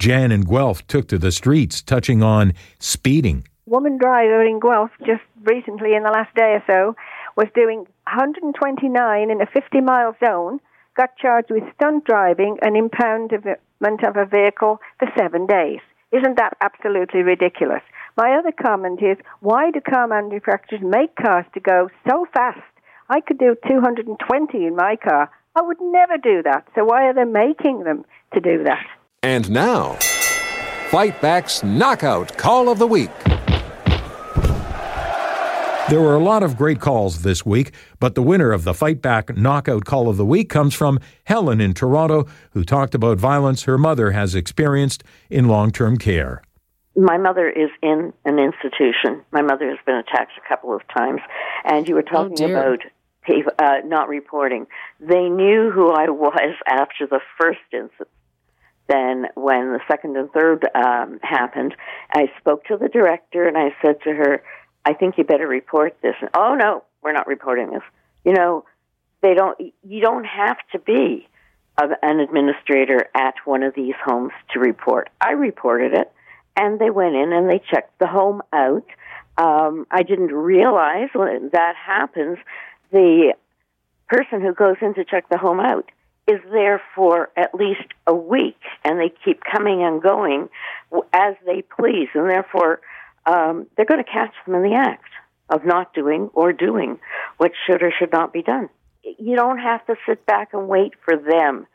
Jan 0.00 0.32
and 0.32 0.46
Guelph 0.46 0.84
took 0.88 1.06
to 1.08 1.18
the 1.18 1.30
streets, 1.30 1.80
touching 1.80 2.20
on 2.22 2.52
speeding. 2.80 3.46
Woman 3.66 3.96
driver 3.96 4.44
in 4.44 4.58
Guelph 4.58 4.90
just 5.06 5.22
recently 5.44 5.94
in 5.94 6.02
the 6.02 6.10
last 6.10 6.34
day 6.34 6.58
or 6.58 6.64
so 6.66 6.96
was 7.36 7.46
doing 7.54 7.86
129 8.10 9.30
in 9.30 9.40
a 9.40 9.46
50 9.46 9.80
mile 9.80 10.16
zone, 10.24 10.60
got 10.96 11.16
charged 11.16 11.50
with 11.50 11.62
stunt 11.76 12.04
driving 12.04 12.58
and 12.60 12.74
impoundment 12.74 14.08
of 14.08 14.16
a 14.16 14.26
vehicle 14.26 14.80
for 14.98 15.08
seven 15.16 15.46
days. 15.46 15.80
Isn't 16.12 16.36
that 16.36 16.56
absolutely 16.60 17.22
ridiculous? 17.22 17.82
My 18.16 18.36
other 18.38 18.52
comment 18.52 19.00
is 19.00 19.16
why 19.40 19.70
do 19.70 19.80
car 19.80 20.06
manufacturers 20.06 20.82
make 20.82 21.14
cars 21.16 21.46
to 21.54 21.60
go 21.60 21.88
so 22.08 22.26
fast? 22.34 22.60
I 23.08 23.20
could 23.20 23.38
do 23.38 23.56
220 23.68 24.66
in 24.66 24.76
my 24.76 24.96
car. 24.96 25.30
I 25.56 25.62
would 25.62 25.78
never 25.80 26.16
do 26.18 26.42
that. 26.42 26.66
So 26.74 26.84
why 26.84 27.04
are 27.04 27.14
they 27.14 27.24
making 27.24 27.84
them 27.84 28.04
to 28.32 28.40
do 28.40 28.64
that? 28.64 28.84
And 29.22 29.50
now, 29.50 29.94
Fight 30.90 31.20
Back's 31.20 31.62
Knockout 31.62 32.36
Call 32.36 32.68
of 32.68 32.78
the 32.78 32.86
Week. 32.86 33.10
There 35.90 36.00
were 36.00 36.14
a 36.14 36.18
lot 36.18 36.42
of 36.42 36.56
great 36.56 36.80
calls 36.80 37.22
this 37.22 37.44
week, 37.44 37.72
but 38.00 38.14
the 38.14 38.22
winner 38.22 38.52
of 38.52 38.64
the 38.64 38.72
Fight 38.72 39.02
Back 39.02 39.36
Knockout 39.36 39.84
Call 39.84 40.08
of 40.08 40.16
the 40.16 40.24
Week 40.24 40.48
comes 40.48 40.74
from 40.74 40.98
Helen 41.24 41.60
in 41.60 41.74
Toronto, 41.74 42.26
who 42.52 42.64
talked 42.64 42.94
about 42.94 43.18
violence 43.18 43.64
her 43.64 43.76
mother 43.76 44.12
has 44.12 44.34
experienced 44.34 45.04
in 45.28 45.46
long 45.46 45.70
term 45.70 45.98
care. 45.98 46.42
My 46.96 47.18
mother 47.18 47.50
is 47.50 47.70
in 47.82 48.12
an 48.24 48.38
institution. 48.38 49.22
My 49.30 49.42
mother 49.42 49.68
has 49.68 49.78
been 49.84 49.96
attacked 49.96 50.32
a 50.38 50.48
couple 50.48 50.74
of 50.74 50.80
times, 50.96 51.20
and 51.64 51.86
you 51.86 51.96
were 51.96 52.04
oh, 52.12 52.28
talking 52.28 52.50
oh 52.50 52.50
about 52.50 52.78
uh, 53.58 53.78
not 53.84 54.08
reporting. 54.08 54.66
They 55.00 55.28
knew 55.28 55.70
who 55.70 55.90
I 55.90 56.10
was 56.10 56.54
after 56.66 57.06
the 57.06 57.20
first 57.40 57.60
incident. 57.72 58.08
Then, 58.86 59.26
when 59.34 59.72
the 59.72 59.80
second 59.88 60.16
and 60.16 60.30
third 60.30 60.68
um, 60.74 61.18
happened, 61.22 61.74
I 62.12 62.30
spoke 62.38 62.66
to 62.66 62.76
the 62.76 62.88
director 62.88 63.48
and 63.48 63.56
I 63.56 63.74
said 63.82 64.02
to 64.02 64.10
her, 64.10 64.42
"I 64.84 64.92
think 64.92 65.16
you 65.16 65.24
better 65.24 65.48
report 65.48 65.96
this." 66.02 66.14
And, 66.20 66.28
oh 66.36 66.54
no, 66.54 66.84
we're 67.02 67.12
not 67.12 67.26
reporting 67.26 67.70
this. 67.70 67.82
You 68.24 68.34
know, 68.34 68.64
they 69.22 69.32
don't. 69.32 69.58
You 69.88 70.00
don't 70.02 70.26
have 70.26 70.58
to 70.72 70.78
be 70.78 71.26
an 71.78 72.20
administrator 72.20 73.08
at 73.14 73.34
one 73.44 73.62
of 73.62 73.74
these 73.74 73.94
homes 74.04 74.32
to 74.52 74.60
report. 74.60 75.08
I 75.20 75.32
reported 75.32 75.94
it, 75.94 76.12
and 76.56 76.78
they 76.78 76.90
went 76.90 77.16
in 77.16 77.32
and 77.32 77.48
they 77.48 77.60
checked 77.70 77.98
the 77.98 78.06
home 78.06 78.42
out. 78.52 78.86
Um, 79.36 79.86
I 79.90 80.02
didn't 80.02 80.32
realize 80.32 81.08
when 81.12 81.50
that 81.52 81.74
happens 81.74 82.38
the 82.94 83.34
person 84.08 84.40
who 84.40 84.54
goes 84.54 84.76
in 84.80 84.94
to 84.94 85.04
check 85.04 85.28
the 85.28 85.36
home 85.36 85.58
out 85.58 85.90
is 86.26 86.40
there 86.52 86.80
for 86.94 87.28
at 87.36 87.54
least 87.54 87.88
a 88.06 88.14
week, 88.14 88.60
and 88.84 88.98
they 88.98 89.12
keep 89.24 89.42
coming 89.44 89.82
and 89.82 90.00
going 90.00 90.48
as 91.12 91.34
they 91.44 91.62
please, 91.62 92.08
and 92.14 92.30
therefore 92.30 92.80
um, 93.26 93.66
they're 93.76 93.84
going 93.84 94.02
to 94.02 94.10
catch 94.10 94.32
them 94.46 94.54
in 94.54 94.62
the 94.62 94.74
act 94.74 95.10
of 95.50 95.66
not 95.66 95.92
doing 95.92 96.30
or 96.32 96.52
doing 96.52 96.98
what 97.36 97.50
should 97.66 97.82
or 97.82 97.92
should 97.98 98.12
not 98.12 98.32
be 98.32 98.42
done. 98.42 98.70
You 99.02 99.36
don't 99.36 99.58
have 99.58 99.84
to 99.86 99.96
sit 100.08 100.24
back 100.24 100.54
and 100.54 100.68
wait 100.68 100.92
for 101.04 101.16
them 101.16 101.66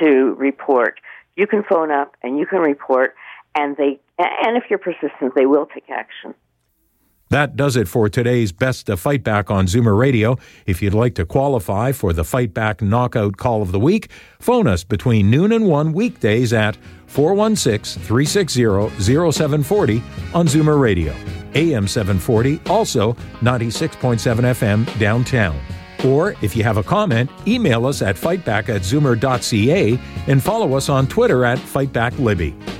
to 0.00 0.34
report. 0.38 0.98
You 1.36 1.46
can 1.46 1.62
phone 1.62 1.90
up 1.90 2.16
and 2.22 2.38
you 2.38 2.46
can 2.46 2.60
report, 2.60 3.14
and 3.54 3.76
they 3.76 4.00
and 4.18 4.56
if 4.56 4.64
you're 4.70 4.78
persistent, 4.78 5.34
they 5.34 5.46
will 5.46 5.66
take 5.66 5.90
action. 5.90 6.34
That 7.30 7.54
does 7.54 7.76
it 7.76 7.86
for 7.86 8.08
today's 8.08 8.50
Best 8.50 8.88
of 8.88 8.98
Fight 8.98 9.22
Back 9.22 9.52
on 9.52 9.66
Zoomer 9.66 9.96
Radio. 9.96 10.36
If 10.66 10.82
you'd 10.82 10.94
like 10.94 11.14
to 11.14 11.24
qualify 11.24 11.92
for 11.92 12.12
the 12.12 12.24
Fight 12.24 12.52
Back 12.52 12.82
Knockout 12.82 13.36
Call 13.36 13.62
of 13.62 13.70
the 13.70 13.78
Week, 13.78 14.10
phone 14.40 14.66
us 14.66 14.82
between 14.82 15.30
noon 15.30 15.52
and 15.52 15.68
1 15.68 15.92
weekdays 15.92 16.52
at 16.52 16.76
416 17.06 18.02
360 18.02 18.64
0740 19.00 20.02
on 20.34 20.48
Zoomer 20.48 20.80
Radio. 20.80 21.12
AM 21.54 21.86
740, 21.86 22.60
also 22.68 23.12
96.7 23.42 24.18
FM 24.18 24.98
downtown. 24.98 25.56
Or 26.04 26.34
if 26.42 26.56
you 26.56 26.64
have 26.64 26.78
a 26.78 26.82
comment, 26.82 27.30
email 27.46 27.86
us 27.86 28.02
at 28.02 28.16
fightback 28.16 28.68
at 28.68 28.82
zoomer.ca 28.82 30.00
and 30.26 30.42
follow 30.42 30.74
us 30.74 30.88
on 30.88 31.06
Twitter 31.06 31.44
at 31.44 31.58
FightbackLibby. 31.58 32.79